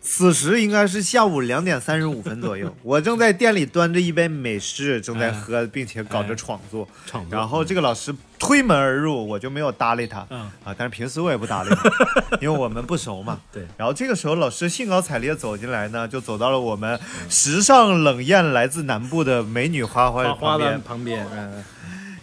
[0.03, 6.85] 嗯此时应该是下午两点三十五分左右， 我正在店里端着一杯美式，正在喝，并且搞着创作。
[7.05, 10.27] 创作然后这个老师推门而入，我就没有搭理他。
[10.29, 11.89] 嗯啊，但是平时我也不搭理他，
[12.41, 13.39] 因为我们不熟嘛。
[13.53, 21.63] 对然后这个时候，老师兴高采烈走进来呢，就走到了我们时尚冷艳来自南部的美女花花花花的旁边，旁边，嗯，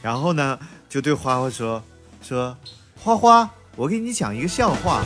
[0.02, 1.82] 然后呢，就对花花说
[2.20, 2.54] 说，
[2.98, 5.02] 花花，我给你讲一个笑话。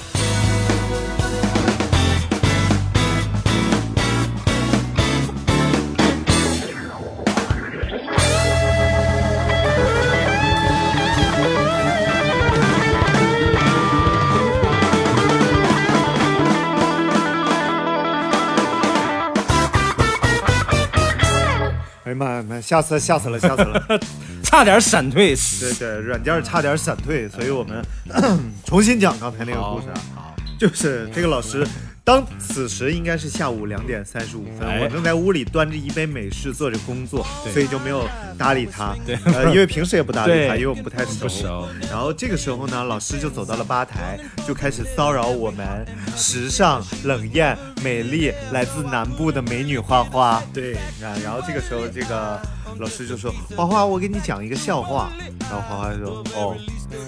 [22.14, 24.00] 呀妈呀妈呀，吓死了吓死了吓死了！
[24.42, 25.35] 差点闪退。
[25.61, 27.85] 对对，软件差点闪退，所以我们
[28.64, 30.33] 重新讲刚才那个故事啊。
[30.59, 31.66] 就是这个老师，
[32.04, 38.94] 当此时应该是下午两点三十五分，哎我正在屋里端着一杯美式做着工作，所以就没有搭理他。
[39.06, 41.20] 对呃，因为平时也不搭理他，因为我们不太熟。
[41.20, 50.42] 不熟然后这个时候呢，老师就走到了吧台，就开始骚扰我们时尚、冷艳、美丽、来自南部的美女花花。
[50.52, 52.38] 对，啊，然后这个时候，这个
[52.78, 55.10] 老师就说：“花花，我给你讲一个笑话。”
[55.40, 56.56] 然后花花说：“哦。”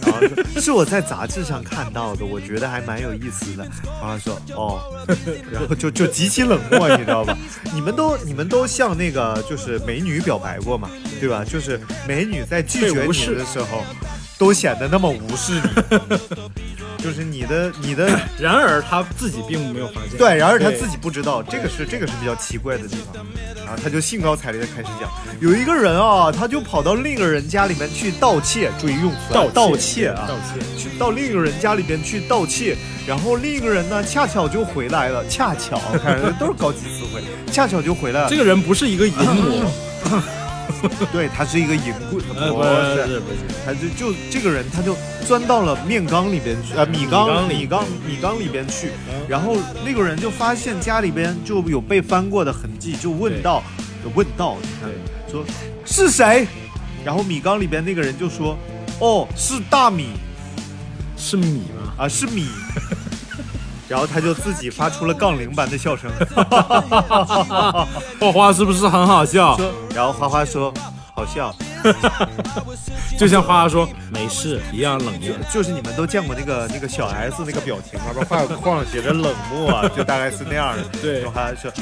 [0.02, 3.64] 然后说：“是我在杂志上看到的，我觉得还蛮有意思的。”
[4.00, 4.81] 花花说：“哦。
[5.50, 7.37] ”然后就就极其冷漠，你知道吧？
[7.72, 11.44] 你们都你们都向那个就是美女表白过嘛，对吧？
[11.44, 13.83] 就是美女在拒绝你的时候，
[14.38, 16.62] 都显得那么无视你。
[16.98, 20.18] 就是你的你的 然而他自己并没有发现。
[20.18, 23.24] 对，然而他自己不知道，这个是这个是比较奇怪的地方。
[23.66, 30.64] 然后他就兴高采烈的开始讲，有一个人啊，他就跑到另一个人家里面去盗窃，注意用词盗，盗窃啊，盗窃。
[30.78, 32.76] 去到另一个人家里边去盗窃，
[33.09, 38.28] 然后另一个人呢恰巧就回来了，恰巧看都是高级词汇，恰巧就回来了。
[38.30, 39.68] 这个人不是一个淫魔，
[41.12, 53.62] 对他是一个淫棍，呃，不不是，不是，他就就这个人他就钻到了面缸里边去，呃米缸米缸里米缸里边去，嗯然后那个人就发现家里边就有被翻过的痕迹，就问道，
[54.05, 55.44] 就问道，你看对说
[55.85, 56.46] 是谁？
[57.05, 58.59] 然后米缸里边那个人就说，
[59.00, 60.09] 哦是大米
[61.16, 61.94] 是米吗？
[61.98, 62.46] 啊是米。
[63.88, 66.11] 然后他就自己发出了杠铃般的笑声，
[68.20, 69.57] 花花是不是很好笑？
[69.94, 70.72] 然后花花说，
[71.14, 71.55] 好笑，
[73.18, 75.33] 就像花花说没事一样冷艳。
[75.53, 80.83] 就是你们都见过那个那个小 S 那个表情旁边画个框写着冷漠啊，就大概是那样的。
[81.01, 81.72] 对就还是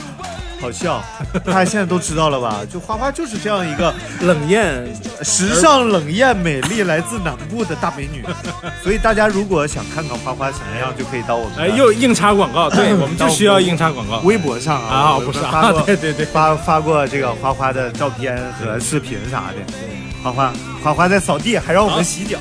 [0.61, 1.03] 好笑，
[1.45, 2.61] 大家现在都知道了吧？
[2.73, 4.87] 就花花就是这样一个冷艳，
[5.23, 8.25] 时尚、冷艳、美丽，来自南部的大美女。
[8.83, 14.21] 所以大家如果想看看花花什么样，就可以到我们哎，又硬插广告，对我们就需要硬插广告。
[14.21, 19.94] 微博上啊，啊，不是发过，啊对对对，发发过这个花花的照片和视频啥的。
[20.25, 22.39] 花花花花在扫地，还让我们洗脚。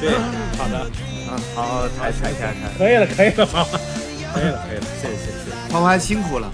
[0.00, 0.12] 对，
[0.56, 0.78] 好的，
[1.26, 2.70] 啊，好，抬抬抬抬。
[2.78, 3.76] 可以了，可以了，花花，
[4.32, 5.72] 可以了，可以了，谢谢谢谢。
[5.72, 6.48] 花花辛苦了。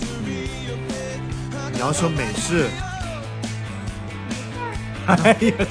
[1.75, 2.71] 你要说美式，
[5.07, 5.67] 哎呀，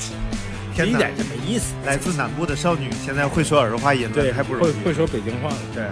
[0.76, 0.94] 天哪！
[0.94, 1.74] 一点就没意思。
[1.84, 4.72] 来自南部的少女，现在会说儿化音了，对，还不容易。
[4.72, 5.58] 会会说北京话了。
[5.74, 5.84] 对，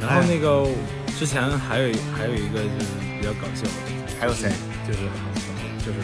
[0.00, 0.66] 然后那个
[1.16, 2.90] 之前还有还有一个就是
[3.20, 3.70] 比较搞笑的，
[4.18, 4.50] 还有谁？
[4.88, 4.98] 就是
[5.86, 5.98] 就是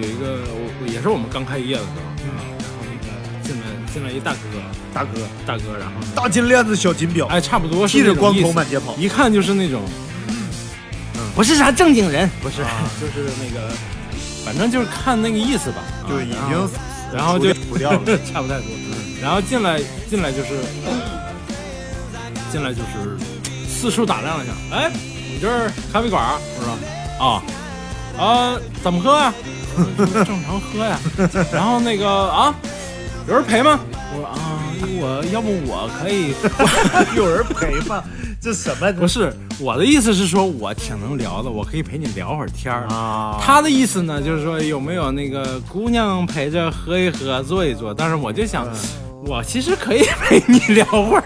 [0.00, 2.28] 有一个我我也是我们刚开业的时候，嗯。
[2.58, 3.06] 然后那个
[3.42, 4.38] 进来进来一大哥，
[4.94, 8.46] 大哥，大哥，然后大金链子，小金表，哎差不多是剃着光那种意思。
[8.48, 8.94] 头满街跑。
[8.96, 9.82] 一看就是那种
[11.34, 12.56] 不是啥正经人，不是。
[13.00, 13.72] 就是那个
[14.44, 16.70] 反正就是看那个意思吧，啊就已然后经
[17.12, 18.00] 然后就除掉了。
[18.32, 18.66] 差不太多，
[19.20, 20.48] 然后进来进来就是
[22.50, 23.16] 进来就是
[23.68, 26.38] 四处打量了一下，哎，你这儿咖啡馆儿？
[26.58, 27.42] 我说啊
[28.18, 29.32] 啊，怎么喝呀、
[29.78, 30.98] 我说正常喝呀。
[31.52, 32.54] 然后那个啊，
[33.26, 33.80] 有人陪吗？
[34.12, 34.38] 我说啊，
[35.00, 36.34] 我要不我可以，
[37.16, 38.02] 有人陪吗？
[38.40, 38.92] 这什么？
[38.92, 42.86] 不是我的意思是说我挺能聊的，我可以陪你聊会儿天儿。
[42.88, 47.92] 啊，他的意思呢，就是说有没有那个姑娘陪着喝一喝、坐一坐？
[47.92, 48.66] 但是我就想，
[49.26, 51.24] 我其实可以陪你聊会儿。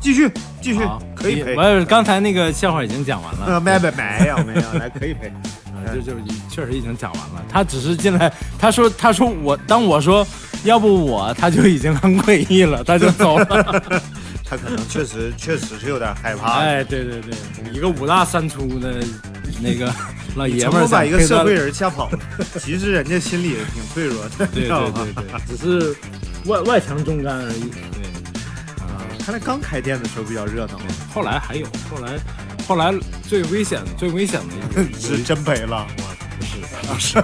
[0.00, 0.30] 继续
[0.66, 1.54] 继续好，可以陪。
[1.54, 5.32] 我刚才那个笑话已经讲完了，呃，没没没有没有， 来可以陪。
[5.94, 6.12] 就就
[6.50, 7.44] 确实已经讲完了。
[7.48, 10.26] 他只是进来，他说他说我，当我说
[10.64, 13.80] 要不我，他就已经很诡异了，他就走了。
[14.44, 16.54] 他可能确实确实是有点害怕。
[16.54, 17.32] 哎，对对对，
[17.72, 18.96] 一个五大三粗的
[19.60, 19.94] 那个
[20.34, 22.18] 老爷们儿功把一个社会人吓跑了，
[22.58, 25.96] 其实人家心里也挺脆弱的， 对对对对，只是
[26.46, 27.70] 外外强中干而已。
[27.70, 28.05] 对。
[29.26, 30.78] 啊，看来刚开店的时候比较热闹，
[31.12, 32.16] 后来还有，后来
[32.68, 35.84] 后来最危险最危险的一个 是真赔了。
[35.98, 36.04] 我
[36.38, 37.18] 不是不是，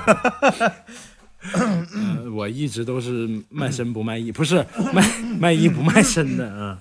[1.54, 6.76] 呃，我一直都是卖身不卖艺，不是卖卖艺不卖身的啊。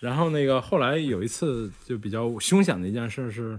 [0.00, 3.58] 然后那个后来有一次就比较凶险的一件事是。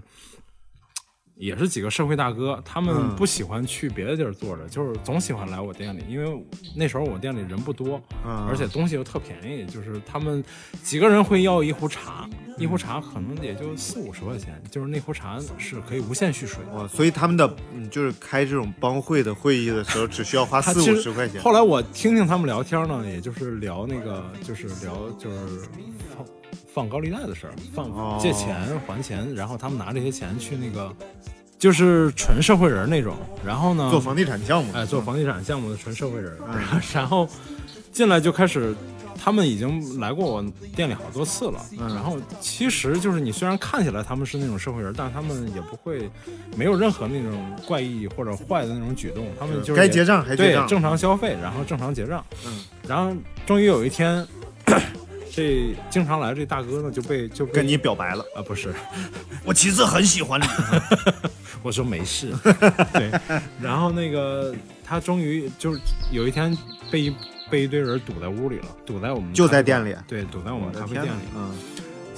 [1.40, 6.44] 也是几个社会大哥，他们嗯不喜欢去别的地儿坐着，就是总喜欢来我店里，因为
[6.76, 10.44] 那时候我店里人不多，嗯而且东西又特便宜，就是他们
[10.82, 16.62] 几个人会要一壶茶，一壶茶可能也就四五十块钱，就是那壶茶是可以无限续水。
[16.74, 21.40] 哇，所以他们的嗯，就是开这种帮会的会议的时候，只需要花四五十块钱。
[21.42, 25.68] 后来我听听他们聊天呢，也就是聊那个，就是聊就是
[26.72, 28.56] 放放高利贷的事儿，放哦借钱
[28.86, 30.94] 还钱，然后他们拿这些钱去那个，
[31.58, 33.16] 就是纯社会人那种。
[33.44, 37.28] 然后呢，做房地产项目，哎做房地产项目的纯社会人，嗯 然后
[37.92, 38.74] 进来就开始。
[39.22, 40.42] 他们已经来过我
[40.74, 46.10] 店里好多次了，嗯然后其实就是你虽然看起来他们是那种社会人，但是他们也不会
[46.56, 52.24] 没有任何那种怪异或者坏的那种举动，他们就是该结账还结账，对正常消费，然后正常结账。
[52.46, 54.26] 嗯，然后终于有一天，
[55.40, 58.22] 这经常来这大哥呢就被就被跟你表白了。
[58.36, 58.74] 啊不是，
[59.42, 60.44] 我其实很喜欢你。
[61.62, 62.30] 我说没事，
[62.92, 63.10] 对，
[63.60, 66.56] 然后那个他终于就是有一天
[66.90, 67.14] 被一
[67.50, 71.54] 被一堆人堵在屋里了，堵在我们就在店里对，堵在我们咖啡店里，嗯，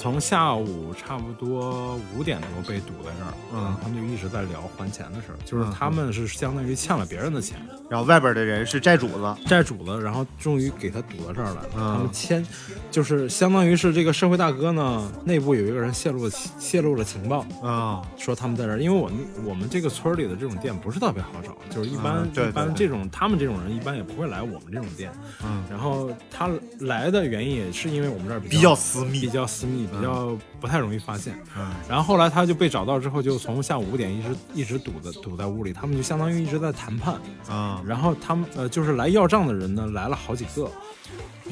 [0.02, 3.76] 从下午差不多五点多被堵在这儿，嗯。
[3.80, 5.72] 他们就一直在聊还钱的事儿，就是嗯。
[5.78, 7.56] 他们是相当于欠了别人的钱，
[7.88, 11.68] 然后外边的人是债主子，债主子，然后终于给他堵到这儿来了。
[11.76, 11.94] 嗯。
[11.94, 12.44] 他们签，
[12.90, 25.12] 就是相当于是这个社会大哥呢，内部有一个人泄露了泄露了情报，啊，说他们在这儿，因为我们我们这个村儿里的这种店不是特别好找，就是一般、一般这种他们这种人一般也不会来我们这种店。
[25.44, 31.38] 嗯，然后他来的原因也是因为我们这儿比比较私密比较私密，比较不太容易发现。
[31.56, 37.14] 嗯然后后来他就被找到之后，就从下午五点一直一直堵在堵在屋里，他们就相当于一直在谈判。
[37.48, 40.70] 啊，然后他们呃，就是来要账的人呢，来了好几个，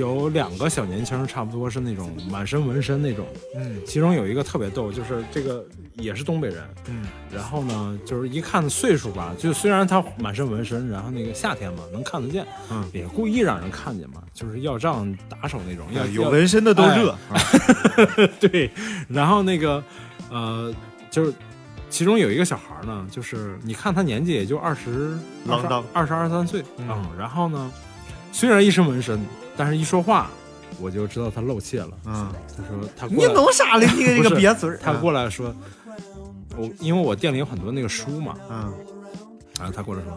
[0.00, 3.26] 有两个小年轻，差不多是那种满身纹身那种。
[3.54, 3.80] 嗯。
[3.86, 7.04] 其中有一个特别逗，就是这个也是东北人，嗯。
[7.32, 17.14] 然后呢，就是一看岁数吧，就虽然他满身纹身，然后那个夏天嘛能看得见，嗯，也故意让人看见嘛，就是要账打手那种，要要有纹身的都热，
[18.40, 18.70] 对，
[19.06, 19.82] 然后那个
[20.30, 20.74] 呃，
[21.10, 21.32] 就是
[21.90, 25.18] 其中有一个小孩呢，就是你看他年纪也就二十
[25.92, 26.88] 二十二三岁，嗯。
[26.88, 27.70] 嗯，然后呢，
[28.32, 29.20] 虽然一身纹身，
[29.60, 30.30] 但是一说话
[30.80, 31.90] 我就知道他露怯了。
[32.06, 33.84] 嗯，他说他过你来弄啥了？
[33.84, 35.54] 你个这不是个瘪嘴儿，他过来说，
[36.56, 38.72] 我因为我店里有很多那个书嘛，嗯，
[39.58, 40.16] 然后他过来说，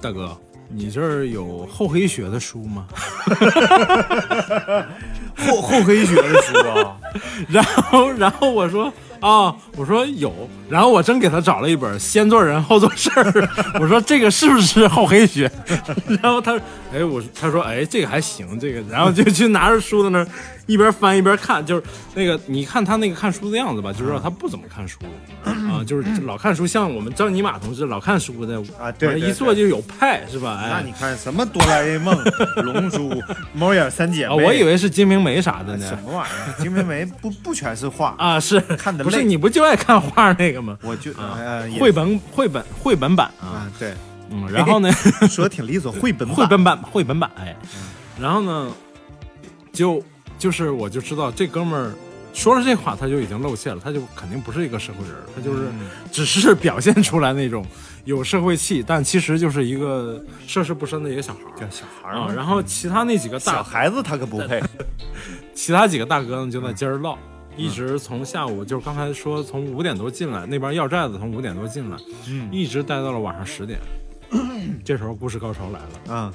[0.00, 0.38] 大哥。
[0.74, 2.86] 你这儿有厚黑学的书吗？
[5.36, 6.96] 厚厚黑学的书啊，
[7.50, 8.90] 然后，然后我说
[9.22, 10.32] 啊，我说有，
[10.68, 13.22] 然后我真给他找了一本《先做人后做事儿》，
[13.80, 15.50] 我说这个是不是厚黑学？
[16.20, 16.54] 然后他，
[16.92, 20.26] 哎，我他说，哎，这个还行，这个，然后就去拿着书在那儿
[20.66, 21.82] 一边翻一边看，就是
[22.14, 24.98] 那个你看他那个看书的样子吧，就知道他不怎么看书
[25.44, 30.58] 啊，就是老看书，像我们张尼玛同志老看书的啊对对一坐就有派是吧？
[30.60, 32.16] 哎，那你看什么哆啦 A 梦、
[32.56, 33.12] 龙珠、
[33.54, 35.86] 猫眼三姐妹，啊，我以为是金瓶梅啥的呢。
[35.86, 36.60] 什么玩意儿？
[36.60, 40.78] 金瓶梅不不全是画，啊，是看得累不是你不就爱看画那个吗？
[40.82, 41.36] 我就啊。
[41.38, 43.94] 呃绘本绘本绘本版啊，啊，对，
[44.30, 44.90] 嗯，然后呢，
[45.28, 47.56] 说的挺利索，绘本绘本版绘本版，哎，
[48.20, 48.70] 然后呢，
[49.72, 50.02] 就
[50.38, 51.92] 就是我就知道这哥们儿
[52.34, 55.88] 说了这话，他就已经露馅了，他就肯定不是一个社会人，他就是嗯。
[56.10, 57.64] 只是表现出来那种
[58.04, 61.60] 有社会气，但其实就是一个涉世不深的一个小孩儿。
[61.60, 62.26] 叫小孩儿啊。
[62.28, 62.34] 嘛。
[62.34, 64.62] 然后其他那几个小孩子他可不配，
[65.54, 67.18] 其他几个大哥呢就在接着唠。
[67.56, 71.96] 一直从下午就是刚才说从五点多进来，那边要债的从五点多进来，
[72.28, 73.78] 嗯一直待到了晚上十点。
[74.84, 76.32] 这时候故事高潮来了，嗯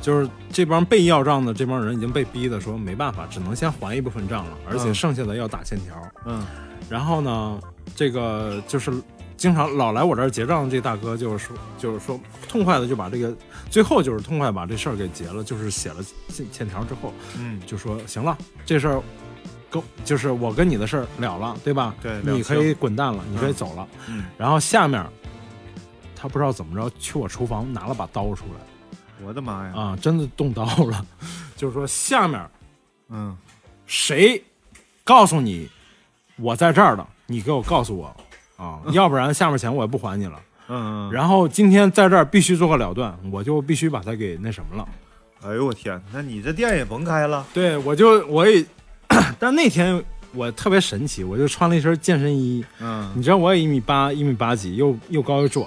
[0.00, 5.94] 就是这帮被要账的这帮人已经被逼的说没办法，只能先还一部分账了，而且嗯剩下的要打欠条。
[6.24, 6.44] 嗯
[6.88, 7.60] 然后呢，
[7.96, 8.92] 这个就是
[9.36, 12.18] 经常老来我这儿结账的这大哥就是说，就是说
[12.48, 13.34] 痛快的就把这个
[13.68, 15.96] 最后就是痛快把这事儿给结了，就是写了
[16.28, 19.02] 欠欠条之后，嗯，就说行了，这事儿
[19.80, 21.94] 跟就是我跟你的事儿了了，对吧？
[22.02, 23.86] 对你可以滚蛋了，你可以走了。
[24.08, 25.04] 嗯然后下面
[26.14, 31.04] 他不知道怎么着去我厨房拿了把刀出来我的妈呀，啊，真的动刀了，
[31.56, 32.44] 就是说下面
[33.08, 33.36] 嗯
[33.86, 34.42] 谁
[35.04, 35.68] 告诉你
[36.36, 38.14] 我在这儿的，你给我告诉我
[38.56, 40.40] 啊，要不然下面钱我也不还你了。
[40.68, 44.88] 嗯，然后今天在这儿必须做个了断，我就必须把他给那什么了。
[45.44, 48.64] 哎呦我天，那你这店也甭开了，对，我就我也，
[49.38, 50.02] 但那天
[50.32, 53.10] 我特别神奇，我就穿了一身健身衣，嗯。
[53.14, 55.66] 你知道我也一米八一米八几，又又高又壮，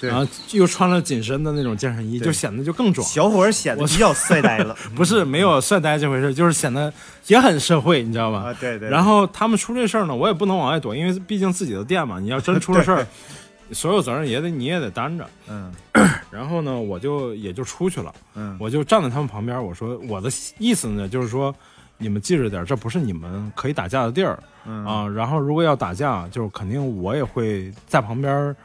[0.00, 3.06] 然后又穿了紧身的那种健身衣，就显得就更壮。
[3.06, 4.76] 小伙儿显得比较帅呆了。
[4.94, 6.92] 不是没有帅呆这回事，就是显得
[7.28, 8.40] 也很社会，你知道吧？
[8.50, 13.06] 啊，对对，然后他们出这事儿呢，我也不能往外躲，因为毕竟自己的店嘛，你要真出了事儿，
[13.72, 15.26] 所有责任也得你也得担着。
[15.48, 15.72] 嗯。
[16.30, 18.56] 然后呢，我就也就出去了，嗯。
[18.60, 21.54] 我就站在他们旁边，我说我的意思呢，就是说
[22.00, 24.36] 你们记着点儿，这不是你们可以打架的地儿。
[24.64, 24.84] 嗯。
[24.84, 25.06] 啊。
[25.06, 28.56] 然后如果要打架，就是肯定我也会在旁边儿，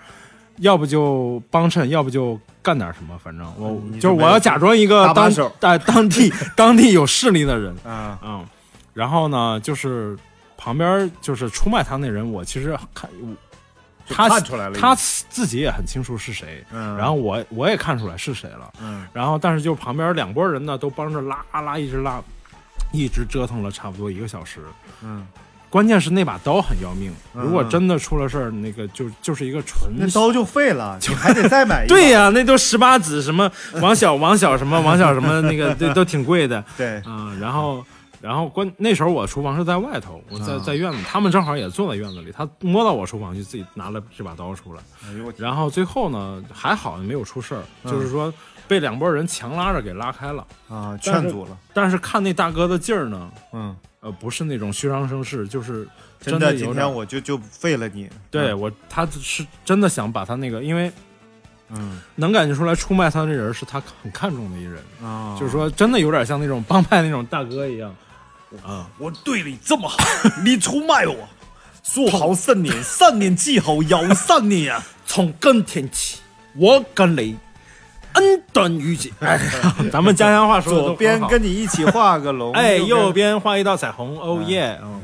[0.57, 5.29] 要不就帮衬，要不就干点什么，反正我你就是我要假装一个当
[5.85, 8.45] 当地 当地有势力的人，啊嗯，
[8.93, 10.17] 然后呢，就是
[10.57, 13.27] 旁边就是出卖他那人，我其实看我
[14.07, 19.05] 他看出来了，他自己也很清楚是谁，嗯，然后我我也看出来是谁了，嗯。
[19.11, 22.23] 然后但是就旁边两拨人呢都帮着拉拉一直拉，
[22.95, 24.61] 一直折腾了差不多一个小时。
[25.03, 25.25] 嗯，
[25.69, 37.83] 关键是那把刀很要命，嗯如果真的出了事儿，那个就就是一个纯那刀就废了，就还得再买一把， 对呀、那都十八子什么王小王小什么王小什么 那个都都挺贵的，对，嗯，然后
[38.21, 40.63] 然后关那时候我厨房是在外头，我在啊。
[40.65, 44.81] 在院子，他们正好也坐在院子里，他摸到我厨房就自己拿了这把刀出来，
[45.37, 47.91] 然后最后呢还好没有出事儿，嗯。
[47.91, 48.33] 就是说
[48.67, 55.87] 被两拨人强拉着给拉开了，啊，劝阻了，但是看那大哥的劲儿呢，嗯呃，不是那种虚张声势，就是
[56.19, 58.09] 真的，今的有点天我就就废了你。
[58.29, 60.91] 对我，他是真的想把他那个，因为
[61.69, 67.95] 嗯能感觉出来出卖他的人是他很看重的一人，啊，就是说真的有点像那种帮派那种大哥一样
[68.63, 68.89] 啊。
[68.97, 69.97] 我对你这么好，
[70.43, 71.27] 你出卖我，
[71.83, 74.83] 说好三年，三年之后又三年啊！
[75.07, 76.19] 从今天起，
[76.55, 77.37] 我跟你
[78.15, 79.09] 恩断义绝。
[79.21, 79.39] 哎，
[79.91, 85.01] 咱们家乡话说的左边跟你一起画个龙，哎，右边边画一道彩虹，哦耶，嗯，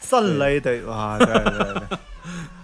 [0.00, 1.98] 三雷的哇，对对对，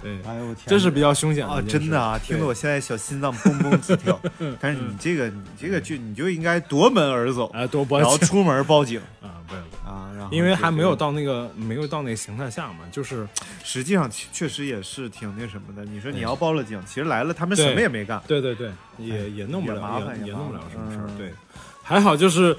[0.06, 4.20] 对，哎呦我天，这是比较凶险啊，一件事真的啊，听得我现在小心脏蹦蹦直跳。
[4.60, 9.60] 但是你嗯这个你这个就你就应该夺门而走，哎多波然后出门报警 啊，不要，
[9.92, 13.26] 啊，然后因为还没有到那个没有到那个形态下嘛，就是
[13.64, 15.84] 实际上确确实也是挺那什么的。
[15.84, 18.22] 你说你要报了警，其实来了他们什么也没干。
[18.28, 21.06] 对对对，也也弄不了，也弄不了什么事儿。
[21.08, 21.32] 嗯对，
[21.82, 22.56] 还好就是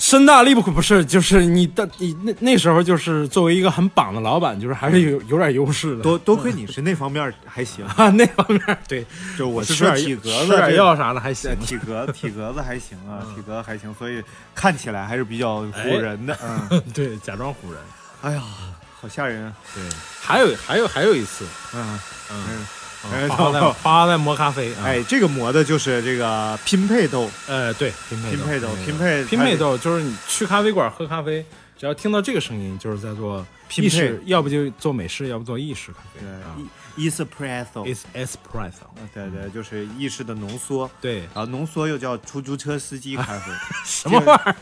[0.00, 6.02] 身大力不不是，就是你的你那那时候就是作为一个很榜的老板，就是还是有有点优势的。
[6.02, 9.04] 多多亏你是那方面还行，啊， 那方面对，
[9.38, 11.54] 就我是吃点说体格子吃点药啥的还行。
[11.60, 14.22] 体格 体格子还行啊，嗯体格还行，所以
[14.54, 16.36] 看起来还是比较唬人的。
[16.42, 17.78] 嗯， 对，假装唬人。
[18.22, 18.42] 哎呀，
[19.00, 19.52] 好吓人啊！
[19.74, 19.82] 对，
[20.22, 21.44] 还有还有还有一次，
[21.74, 22.66] 嗯嗯，
[23.04, 24.72] 嗯，嗯花在磨咖啡。
[24.74, 31.44] 啊，哎，这个磨的就是这个拼配豆，呃，对，拼配拼配豆，拼配配拼配豆就是你去咖啡馆喝咖啡，
[31.78, 33.46] 只要听到这个声音，就是在做拼
[33.76, 36.26] 意式配，要不就做美式，要不做意式咖啡。
[36.26, 36.56] 啊
[36.96, 38.72] 对，espresso，，is espresso。
[39.14, 43.52] 对对，就是意式的浓缩，对，然后浓缩又叫出租车司机咖啡。
[43.86, 44.56] 什么玩意儿？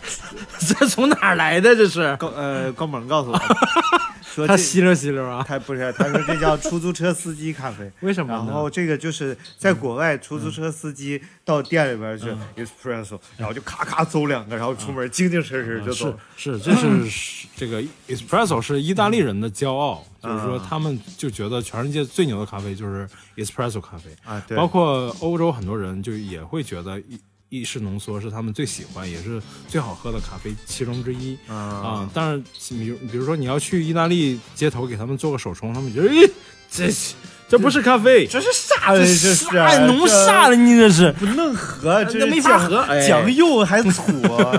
[0.61, 1.75] 这从哪儿来的？
[1.75, 2.15] 这是？
[2.17, 3.41] 高呃高猛告诉我，
[4.23, 5.45] 说他吸溜吸溜啊？
[5.49, 7.91] 他不是，他说这叫出租车司机咖啡。
[8.01, 8.33] 为什么？
[8.47, 16.17] 然后这个就是在国外，出租车司机到店里边是嗯 espresso，然后就咔咔走两个，然后出门精精神神就走。
[16.37, 27.19] 是是，这是是这个 espresso 是意大利人的骄傲，就是说啊他们就觉得全世界最牛的咖啡就是 espresso 咖啡，啊，对，包括欧洲很多人就也会觉得意
[27.49, 31.39] 意式浓缩是他们最喜欢也是最好喝的咖啡其中之一。
[31.47, 31.55] 啊。
[31.55, 32.11] 啊。
[32.13, 36.31] 但是比如比如说你要去意大利街头给他们做个手冲，他们觉得诶
[36.69, 36.91] 这
[37.49, 38.93] 这不是咖啡，这是啥？
[38.93, 40.55] 这这是啥浓啥了？
[40.55, 44.03] 你这是不能喝，这那没法喝哎酱油还 醋，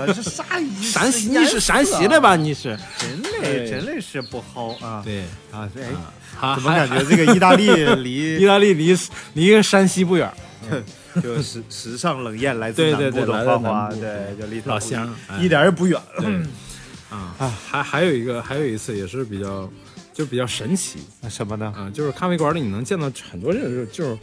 [0.08, 0.90] 这啥意思？
[0.90, 2.34] 陕西你是山西的吧？
[2.34, 5.00] 你是真的真的是不好啊！
[5.04, 5.22] 对。
[5.52, 5.84] 啊，对，
[6.54, 8.96] 怎么感觉这个意大利离 意大利离
[9.34, 10.32] 离山西不远，
[11.22, 16.00] 就时时尚冷艳来自对南部的花花，对，就离老乡哎一点儿也不远。
[16.18, 16.26] 对
[17.10, 17.34] 啊，
[17.68, 19.68] 还还有一个，还有一次也是比较，
[20.20, 20.98] 就比较神奇。
[21.30, 21.72] 什么呢？
[21.74, 24.18] 啊，就是咖啡馆里你能见到很多人，就是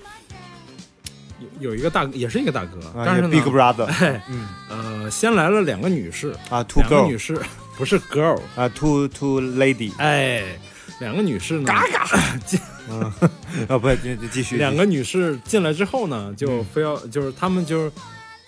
[1.59, 7.41] 有有一个大，也是一个大哥，但是呢 Big Brother 哎，嗯呃，先来了两个女士，啊，Two 两个 girl 女士
[7.75, 10.43] 不是 girl，啊，Two Two lady 哎，
[10.99, 12.07] 两个女士呢，嘎嘎。
[12.45, 12.59] 进
[13.67, 17.91] 啊， 不，继继续，两个女士进来之后呢，就非要就是他们就是，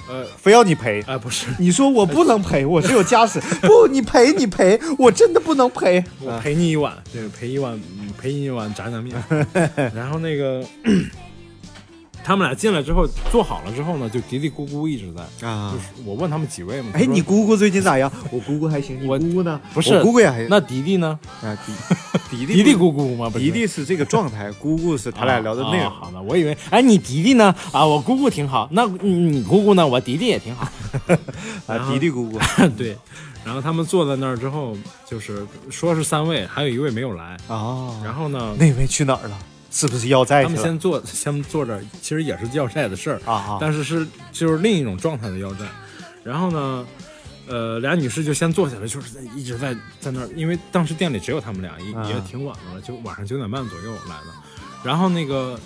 [0.10, 1.04] 呃，非要你赔。
[1.06, 3.40] 哎，不是，你说我不能赔，我只有家室。
[3.62, 6.04] 不，你赔你赔，我真的不能赔。
[6.20, 7.80] 我赔你一碗，对，赔一碗，
[8.20, 9.16] 赔你一碗炸酱面。
[9.94, 10.64] 然后那个，
[12.30, 15.48] 他们俩进来之后坐好了之后呢，就嘀嘀咕咕一直在。
[15.48, 18.12] 啊就是我问他们几位嘛，哎，你姑姑最近咋样？
[18.32, 19.60] 我姑姑还行，你我姑姑呢？
[19.74, 21.20] 不是我姑姑也还行那迪迪呢？
[21.42, 21.58] 啊，
[22.30, 23.28] 迪迪迪迪姑姑吗？
[23.32, 25.88] 不是迪迪是这个状态，姑姑是他俩聊的内容。
[25.88, 27.46] 啊好的，我以为，哎，你迪迪呢？
[27.74, 28.70] 啊，我姑姑挺好。
[28.74, 29.88] 那你姑姑呢？
[29.88, 30.68] 我迪迪也挺好。
[31.66, 32.38] 然 啊，后迪迪姑姑
[32.78, 32.96] 对，
[33.44, 34.78] 然后他们坐在那儿之后，
[35.10, 37.36] 就是说是三位，还有一位没有来。
[37.48, 39.36] 啊，然后呢，那位去哪儿了？
[39.72, 40.50] 是不是要债他？
[40.50, 43.22] 们先坐，先坐这儿，其实也是要债的事儿。
[43.26, 45.66] 啊啊但是是就是另一种状态的要债。
[46.24, 46.86] 然后呢，
[47.48, 54.34] 呃，俩女士就先坐下来，就是在一直在在那儿，因为当时店里只有他们俩，也、啊也挺晚的了，就晚上九点半左右来的。
[54.84, 55.60] 然后那个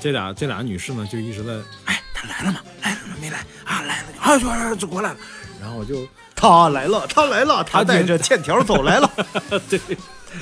[0.00, 1.52] 这俩这俩女士呢，就一直在，
[1.86, 2.60] 哎，他来了吗？
[2.82, 3.16] 来了吗？
[3.20, 3.82] 没来啊？
[3.82, 5.16] 来了啊，就就就过来了。
[5.60, 9.10] 然后我就他来了，他来了，他带着欠条走来了。
[9.68, 9.80] 对，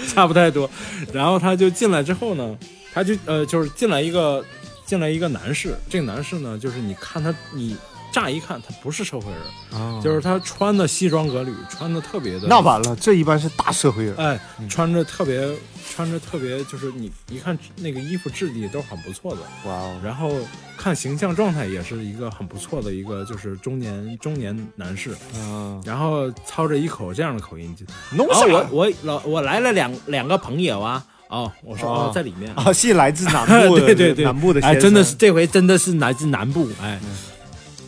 [0.08, 0.68] 差不太多。
[1.12, 2.56] 然后他就进来之后呢，
[2.96, 4.42] 他就呃，就是进来一个
[4.86, 7.76] 进来一个男士，这个男士呢，就是你看他，你
[8.10, 14.16] 乍一看他不是社会人，啊就是他穿的西装革履，穿的特别的那完了，这一般是大社会人。
[14.16, 15.46] 哎，穿着特别
[15.94, 20.32] 穿着特别，就是你一看那个衣服质地都很不错的，哇哦，然后
[20.78, 27.84] 看形象状态也是一个很不错的一个就是中年中年男士，嗯，然后操着一口这样的口音就。
[28.16, 28.40] 弄啊，
[28.70, 28.86] 我？
[28.86, 32.08] 我老我来了两两个朋友啊，哦，我说哦。
[32.08, 37.00] 哦，在里面，啊，是来自南部的， 对对对，哎，南部的哎真的是这回真的是来自南部，哎，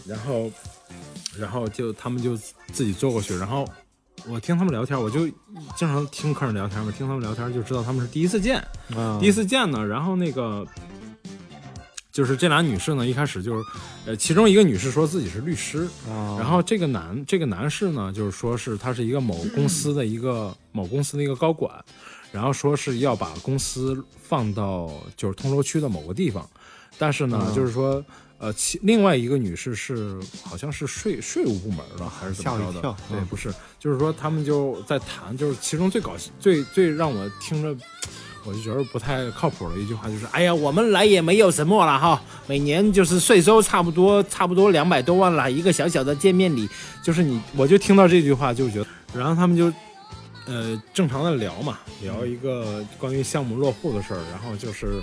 [0.07, 0.51] 然后
[1.39, 2.37] 然后就他们就
[2.73, 3.67] 自己坐过去，然后
[4.27, 5.27] 我听他们聊天，我就
[5.77, 8.63] 经常听客人聊天嘛，听他们聊天就知道他们是第一次见，
[8.97, 9.19] 嗯。
[9.21, 10.67] 第一次见呢，然后那个
[12.11, 13.65] 就是这俩女士呢，一开始就是，
[14.07, 21.73] 呃，其中一个女士说自己是律师，啊然后这个男这个男士呢，就是说是他是一个某公司的一个某公司的一个高管，
[22.33, 26.49] 然后说是要把公司放到就是通州区的某个地方，
[26.99, 28.05] 但是呢，嗯就是说。
[28.41, 32.97] 呃，其另外一个女士是好像是税税务部门的，还是怎么着的跳？
[33.11, 37.77] 对，嗯不是，就是说他们就在谈，就是其中最搞最最让我听着，
[38.45, 46.69] 我就觉得不太靠谱的一句话，就是哎呀，我们来也没有什么了哈，每年就是税收差不多差不多两百多万了，一个小小的见面礼，
[47.03, 49.69] 就是你，我就听到这句话就觉得，然后他们就，
[50.49, 55.01] 呃，正常的聊嘛，聊一个关于项目落户的事儿，然后就是，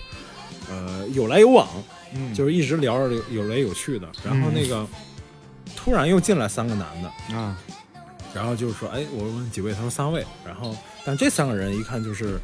[0.70, 1.68] 呃，有来有往，
[2.16, 2.34] 嗯。
[2.34, 4.86] 就是一直聊着有有来有去的，然后那个、
[5.76, 7.56] 突然又进来三个男的，啊。
[8.34, 10.76] 然后就是说，哎，我问几位，他说三位，然后
[11.06, 12.38] 但这三个人一看就是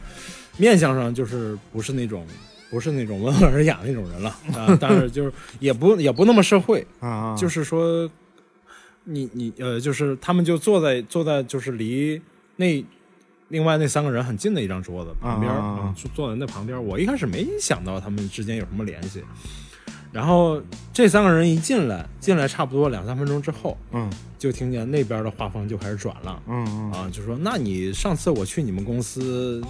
[0.58, 2.26] 面相上就是不是那种
[2.70, 8.10] 不是那种温文尔雅那种人了啊， 但是就是也不也不那么社会，啊，就是说，
[9.04, 12.22] 你你呃，就是他们就坐在坐在就是离
[12.56, 12.84] 那
[13.50, 16.82] 另外那三个人很近的一张桌子旁边，啊嗯，就坐在那旁边。
[16.86, 19.24] 我一开始没想到他们之间有什么联系，
[20.12, 20.62] 然后
[20.94, 26.42] 这三个人一进来，进来差不多两三分钟之后，嗯就听见那边的画风就开始转了。
[26.48, 29.62] 嗯嗯啊，就说那你上次我去你们公司，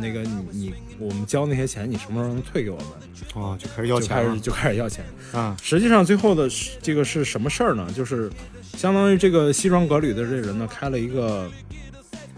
[0.00, 2.86] 那个你你我们交那些钱，你什么时候能退给我们？
[3.34, 5.04] 哦，就开始要钱了就开始就开始要钱。
[5.32, 7.86] 啊实际上最后的是这个是什么事儿呢？
[7.92, 8.30] 就是
[8.76, 11.50] 相当于这个西装革履的这人呢，开了一个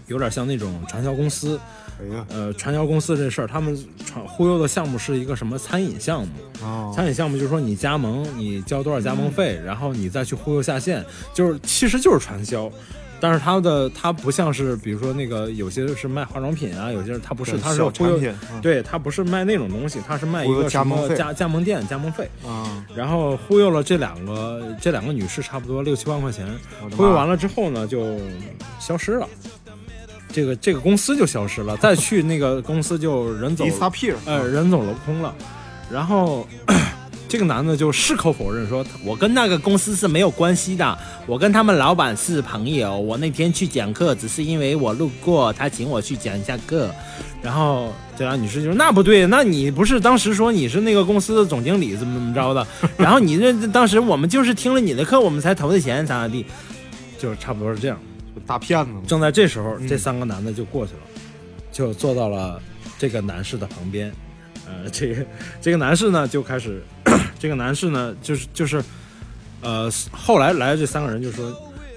[0.07, 1.59] 有点像那种传销公司。
[2.01, 6.29] 哎呀呃，传销公司这事儿，他们传忽悠的项目是一个什么餐饮项目？
[6.63, 12.71] 哦餐饮项目就是说你加盟，你交多少加盟费，然后你再去忽悠下线，就是其实就是传销。
[13.19, 22.29] 但是它的它不像是，比如说那个有些是卖化妆品啊，有些它不是，它是小忽悠产，品嗯对，它不是卖那种东西，它是卖一个什加盟费么加加盟店加盟费。
[22.45, 26.47] 啊然后忽悠了这两个这两个女士差不多六七万块钱，
[26.95, 28.17] 忽悠完了之后呢，就
[28.79, 29.27] 消失了。
[30.31, 33.65] 这个这个公司就消失了，再去那个公司就人走
[34.25, 35.33] 呃人走楼空了。
[35.91, 36.47] 然后
[37.29, 42.99] 这个男的就矢口否认说，我跟那个公司是没有关系的，我跟他们老板是朋友。
[42.99, 46.89] 我那天去讲课，只是因为我路过，他请我去讲一下课。
[47.43, 52.67] 然后这俩女士就说：“那不对，那你不是当时说你是那个公司的总经理，怎么怎么着的？
[52.97, 56.43] 然后你这当时我们就是听了你的课，我们才投的钱，咋咋地，
[57.19, 57.97] 就差不多是这样。
[58.47, 60.99] 大骗子正在这时候，嗯这三个男的就过去了，
[61.71, 62.59] 就坐到了
[62.97, 64.11] 这个男士的旁边。
[64.65, 65.25] 呃，这个
[65.61, 66.83] 这个男士呢，就开始，
[67.39, 68.83] 这个男士呢，就是就是，
[69.61, 71.51] 呃，后来来的这三个人就说：“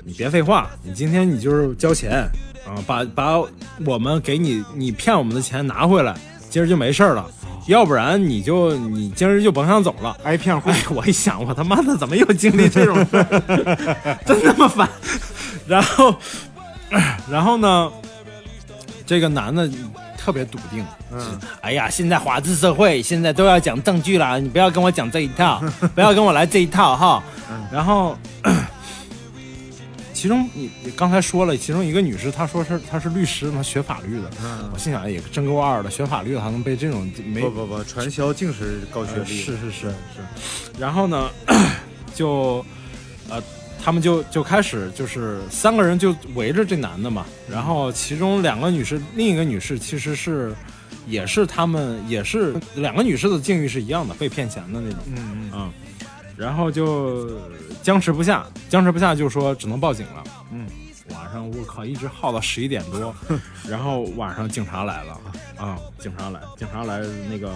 [0.07, 2.25] 你别废话，你今天你就是交钱
[2.65, 3.43] 啊，把把
[3.85, 6.15] 我们给你你骗我们的钱拿回来，
[6.49, 7.29] 今儿就没事儿了。
[7.67, 14.89] 要不然你就你今儿就甭想走了。”挨骗户哎，我一想，我他妈的怎么又经历这种事儿， 真他妈烦。
[15.67, 16.15] 然后，
[17.29, 17.91] 然后呢，
[19.07, 19.69] 这个男的
[20.23, 21.39] 特别笃定，嗯。
[21.61, 25.61] 哎呀，现在法治社会，现在都要讲证据了，你不要跟我讲这一套，
[25.97, 27.23] 不要跟我来这一套哈。
[27.73, 28.17] 然后，
[30.15, 34.71] 其中你你刚才说了，其中一个女士她说是她是律师，她学法律的，嗯。
[34.73, 39.95] 我心想也真够二的，学法律的还能被这种没不不不，传销净是高学呃历，是是是是。
[40.79, 41.29] 然后呢，
[42.15, 42.65] 就
[43.29, 43.43] 呃，
[43.85, 50.55] 他们就就开始就是三个人就围着这男的嘛，然后其中两个女士，另一个女士其实是
[51.07, 55.73] 也是他们也是两个女士的境遇是一样的，被骗钱的那种，嗯嗯嗯。
[56.37, 57.29] 然后就
[57.83, 60.25] 僵持不下，僵持不下就说只能报警了。
[60.51, 60.67] 嗯，
[61.11, 63.15] 晚上我靠，一直耗到十一点多，
[63.69, 65.21] 然后晚上警察来了
[65.57, 67.53] 啊，警察来，警察来那个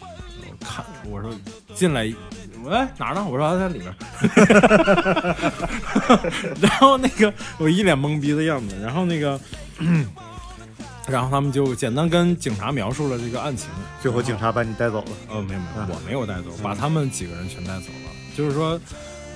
[0.00, 1.32] 我看我说
[1.74, 2.12] 进来，
[2.62, 3.24] 喂哪儿呢？
[3.28, 3.94] 我说他在里面，
[6.60, 9.40] 然后那个我一脸懵逼的样子，然后那个。
[11.08, 13.68] 然后他们就简单跟警察描述了这个案情，
[14.00, 18.10] 最后警察把你带走了，呃，没有没有啊，我没有带走，把他们几个人全带走了。
[18.36, 18.78] 就是说，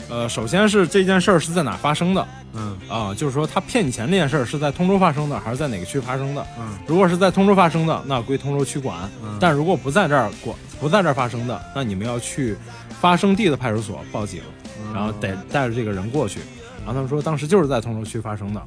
[0.08, 3.14] 呃，首先是这件事儿是在哪发生的嗯啊？
[3.14, 6.46] 就是说他骗你钱这件事儿是在通州发生的，还是在哪个区发生的？
[6.58, 12.56] 嗯如果是在通州发生的，那归通州区管；嗯但如果不在这儿管，不在这儿发生的，那你们要去
[13.00, 14.42] 发生地的派出所报警，
[14.92, 16.40] 然后得带着这个人过去。
[16.84, 18.62] 然后他们说当时就是在通州区发生的。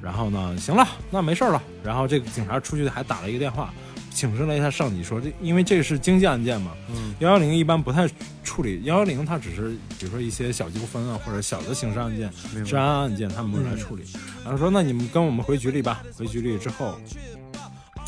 [0.00, 1.60] 然后呢，行了，那没事儿了。
[1.82, 3.72] 然后这个警察出去还打了一个电话，
[4.16, 8.08] 请示了一下上级，说这因为这是经济案件嘛，嗯，幺幺零一般不太
[8.42, 12.32] 处理，幺幺零它只是比如说一些小纠纷啊或者小的刑事案件、
[12.64, 14.04] 治安案件，他们不来处理。
[14.42, 16.98] 然后说那你们跟我们回局里吧，回局里之后，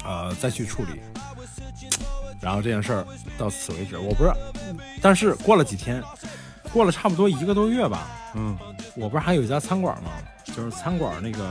[0.03, 0.99] 呃再去处理。
[2.41, 3.07] 然后这件事儿
[3.37, 4.37] 到此为止，我不知道，
[5.03, 6.03] 但是过了几天，
[6.73, 8.57] 过了差不多一个多月吧，嗯，
[8.97, 10.11] 我不是还有一家餐馆吗？
[10.57, 11.51] 就是餐馆那个，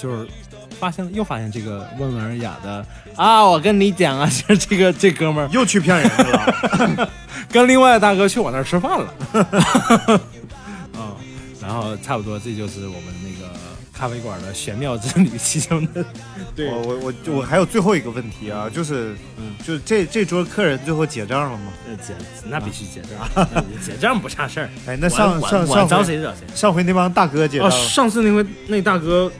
[0.00, 0.28] 就是
[0.78, 2.84] 发现又发现这个温文尔雅的
[3.16, 7.10] 啊，我跟你讲啊，就 是这个这哥们儿又去骗人去了。
[7.50, 9.14] 跟另外的大哥去我那儿吃饭了，
[10.94, 11.14] 嗯、
[11.60, 13.52] 然后差不多这就是我们那个
[13.92, 16.04] 咖啡馆的玄妙之旅其中的，
[16.54, 16.96] 对我我
[17.26, 21.72] 我我还有最后一个问题啊，就是，嗯就是这这桌客人最后结账了吗？
[21.88, 22.14] 呃结
[22.48, 24.68] 那必须结账，那结账不差事儿。
[24.86, 26.46] 哎，那上我上我我招上回谁惹谁？
[26.54, 29.30] 上回那帮大哥结账哦，了，上次那回那大哥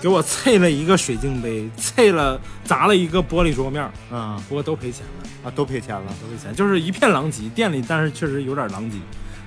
[0.00, 7.48] 给我碎了一个水晶杯，碎了砸了一个玻璃桌面儿，啊不过都赔钱了，啊，都赔钱了，都赔钱，就是一片狼藉。
[7.50, 8.96] 店里但是确实有点狼藉，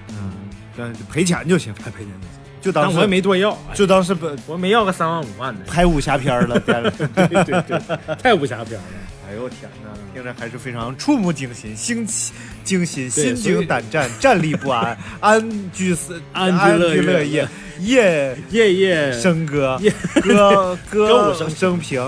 [0.10, 0.32] 嗯，
[0.78, 2.38] 但是赔钱就行，还 赔钱就行。
[2.62, 6.58] 就当我也没多要，哎就当是不我没要个三万五万的， 拍武侠片了。
[6.60, 8.86] 对对对，太武侠片了。
[9.34, 12.31] 哎呦天哪，听着还是非常触目惊心，心起
[12.63, 17.47] 惊心，心惊胆战，站立不安， 安居思安居安乐业居乐业，
[17.79, 21.99] 夜夜夜笙歌夜，歌歌歌舞升升平，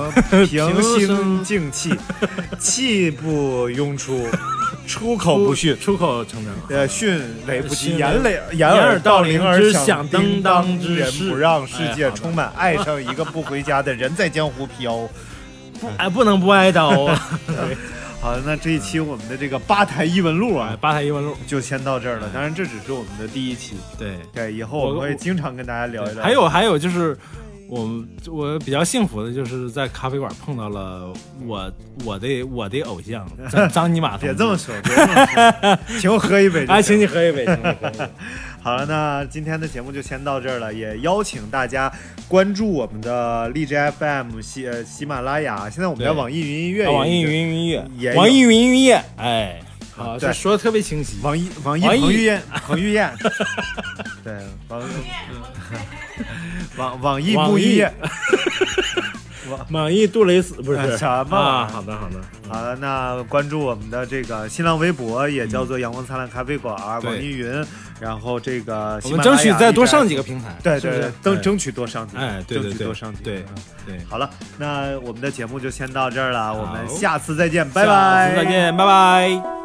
[0.47, 1.95] 平心静气，
[2.59, 4.27] 气不拥出，
[4.85, 5.75] 出口不逊。
[5.79, 6.53] 出口成章。
[6.69, 15.09] 呃，迅雷不及，迅雷掩耳掩掩耳盗铃而之响响叮叮当之人不让世界充满爱上一个不回家的人在江湖飘。
[15.79, 17.29] 不 哎，不能不挨刀啊！
[18.21, 22.27] 好，那这一期我们的这个吧台异闻录哎啊，吧台异闻录，就先到这儿了。
[22.33, 24.17] 当然，这只是我们的第一期，对。
[24.33, 26.23] 对，以后我们会经常跟大家聊一聊。
[26.23, 27.15] 还有还有就是，
[27.69, 31.13] 我我比较幸福的就是在咖啡馆碰到了
[31.45, 31.71] 我
[32.03, 34.17] 我的我的偶像张张尼玛。
[34.17, 36.65] 别这么说，别这么说， 请我喝一杯。
[36.65, 38.09] 哎，请你喝一杯，请你喝一杯。
[38.65, 41.91] 好了，那今天的节目就先到这儿了，也邀请大家
[42.27, 49.59] 关注我们的荔枝 FM、喜呃喜马拉雅，现在我们在网易云音乐网易云音乐也，网易云音乐，哎，
[49.95, 51.19] 好，这说的特别清晰。
[51.21, 52.01] 网易网易网易。
[52.01, 53.13] 彭于晏， 彭于晏，
[54.25, 54.33] 对，
[54.67, 54.81] 网
[56.75, 57.85] 网网易网易。
[59.69, 59.93] 网。
[59.93, 60.79] 易杜蕾斯不是？
[60.79, 61.67] 哎什么？
[61.67, 67.11] 好的好的，好的，那关注我们的这个新浪微博，也叫做阳光灿烂咖啡馆，对。
[67.11, 67.63] 网易云，
[67.99, 70.55] 然后这个我们争取再多上几个，平台。
[70.61, 73.31] 对对对争争取多上几个，哎，对对争取对，多上几个。
[73.31, 73.55] 对嗯
[73.87, 78.45] 对，好了，那我们的节目就先到这儿了，我们下次再见，拜下拜，次再。
[78.45, 79.64] 见，拜拜。